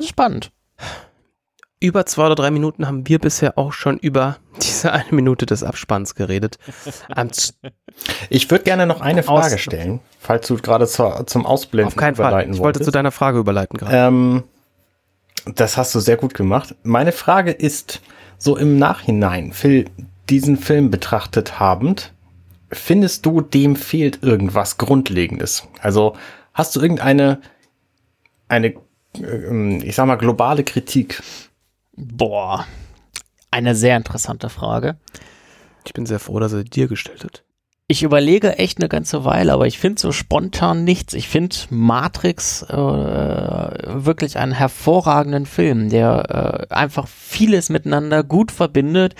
[0.00, 0.52] Spannend
[1.80, 5.62] über zwei oder drei Minuten haben wir bisher auch schon über diese eine Minute des
[5.62, 6.58] Abspanns geredet.
[7.14, 7.30] Ähm,
[8.30, 12.50] ich würde gerne noch eine Frage stellen, falls du gerade zum Ausblenden Auf keinen Fall.
[12.50, 13.96] Ich wollte zu deiner Frage überleiten gerade.
[13.96, 14.44] Ähm,
[15.54, 16.74] das hast du sehr gut gemacht.
[16.82, 18.00] Meine Frage ist,
[18.38, 19.86] so im Nachhinein, Phil,
[20.28, 22.12] diesen Film betrachtet habend,
[22.70, 25.68] findest du, dem fehlt irgendwas Grundlegendes?
[25.80, 26.16] Also
[26.52, 27.40] hast du irgendeine,
[28.48, 28.74] eine,
[29.18, 31.22] äh, ich sag mal, globale Kritik
[31.96, 32.66] Boah,
[33.50, 34.96] eine sehr interessante Frage.
[35.86, 37.42] Ich bin sehr froh, dass er dir gestellt hat.
[37.88, 41.14] Ich überlege echt eine ganze Weile, aber ich finde so spontan nichts.
[41.14, 49.14] Ich finde Matrix äh, wirklich einen hervorragenden Film, der äh, einfach vieles miteinander gut verbindet,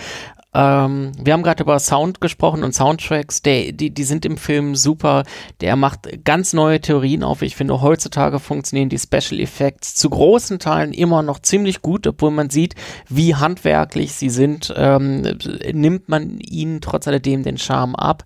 [0.57, 4.75] ähm, wir haben gerade über Sound gesprochen und Soundtracks, der, die, die sind im Film
[4.75, 5.25] super.
[5.61, 7.43] Der macht ganz neue Theorien auf.
[7.43, 12.31] Ich finde, heutzutage funktionieren die Special Effects zu großen Teilen immer noch ziemlich gut, obwohl
[12.31, 12.75] man sieht,
[13.07, 14.73] wie handwerklich sie sind.
[14.75, 15.37] Ähm,
[15.75, 18.25] nimmt man ihnen trotz alledem den Charme ab.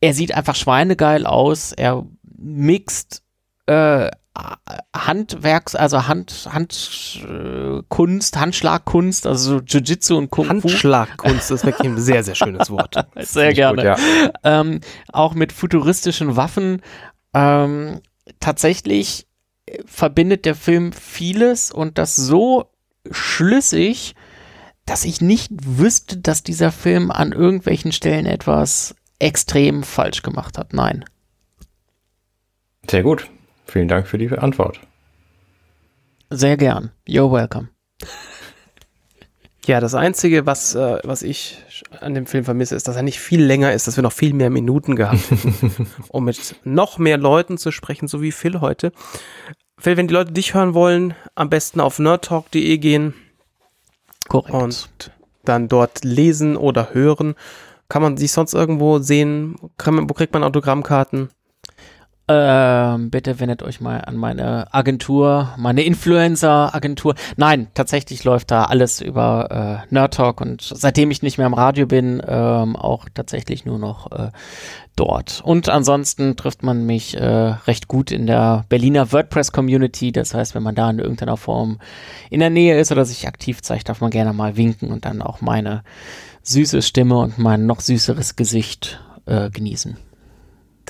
[0.00, 1.70] Er sieht einfach schweinegeil aus.
[1.70, 2.06] Er
[2.36, 3.22] mixt
[3.66, 4.10] äh,
[4.94, 10.50] Handwerks, also Hand, Handkunst, Handschlagkunst, also Jiu-Jitsu und Kung Fu.
[10.50, 12.94] Handschlagkunst ist wirklich ein sehr, sehr schönes Wort.
[13.16, 13.76] sehr gerne.
[13.76, 13.96] Gut, ja.
[14.44, 14.80] ähm,
[15.12, 16.80] auch mit futuristischen Waffen.
[17.34, 18.00] Ähm,
[18.38, 19.26] tatsächlich
[19.84, 22.70] verbindet der Film vieles und das so
[23.10, 24.14] schlüssig,
[24.86, 30.72] dass ich nicht wüsste, dass dieser Film an irgendwelchen Stellen etwas extrem falsch gemacht hat.
[30.72, 31.04] Nein.
[32.88, 33.28] Sehr gut.
[33.70, 34.80] Vielen Dank für die Antwort.
[36.28, 36.90] Sehr gern.
[37.06, 37.68] You're welcome.
[39.64, 41.62] Ja, das Einzige, was, äh, was ich
[42.00, 44.32] an dem Film vermisse, ist, dass er nicht viel länger ist, dass wir noch viel
[44.32, 48.90] mehr Minuten gehabt hätten, um mit noch mehr Leuten zu sprechen, so wie Phil heute.
[49.78, 53.14] Phil, wenn die Leute dich hören wollen, am besten auf nerdtalk.de gehen.
[54.28, 54.54] Korrekt.
[54.54, 55.12] Und
[55.44, 57.36] dann dort lesen oder hören.
[57.88, 59.54] Kann man sich sonst irgendwo sehen?
[59.60, 61.30] wo kriegt man Autogrammkarten?
[62.32, 67.16] Ähm, bitte wendet euch mal an meine Agentur, meine Influencer-Agentur.
[67.36, 71.54] Nein, tatsächlich läuft da alles über äh, Nerd Talk und seitdem ich nicht mehr im
[71.54, 74.30] Radio bin, ähm, auch tatsächlich nur noch äh,
[74.94, 75.40] dort.
[75.44, 77.24] Und ansonsten trifft man mich äh,
[77.66, 80.12] recht gut in der Berliner WordPress-Community.
[80.12, 81.80] Das heißt, wenn man da in irgendeiner Form
[82.30, 85.20] in der Nähe ist oder sich aktiv zeigt, darf man gerne mal winken und dann
[85.20, 85.82] auch meine
[86.44, 89.96] süße Stimme und mein noch süßeres Gesicht äh, genießen.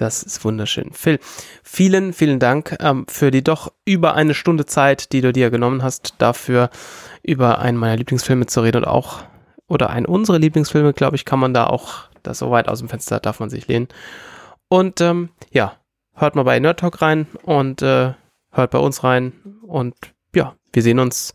[0.00, 0.92] Das ist wunderschön.
[0.94, 1.18] Phil,
[1.62, 5.82] vielen, vielen Dank ähm, für die doch über eine Stunde Zeit, die du dir genommen
[5.82, 6.70] hast, dafür
[7.22, 9.24] über einen meiner Lieblingsfilme zu reden und auch,
[9.66, 12.88] oder einen unserer Lieblingsfilme, glaube ich, kann man da auch, das so weit aus dem
[12.88, 13.88] Fenster darf man sich lehnen.
[14.68, 15.76] Und ähm, ja,
[16.14, 18.14] hört mal bei Nerd Talk rein und äh,
[18.52, 19.34] hört bei uns rein.
[19.66, 19.94] Und
[20.34, 21.34] ja, wir sehen uns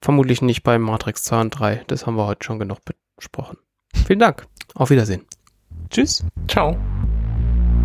[0.00, 1.84] vermutlich nicht beim Matrix 2 und 3.
[1.86, 2.78] Das haben wir heute schon genug
[3.14, 3.56] besprochen.
[4.04, 4.48] Vielen Dank.
[4.74, 5.24] Auf Wiedersehen.
[5.90, 6.24] Tschüss.
[6.48, 6.76] Ciao.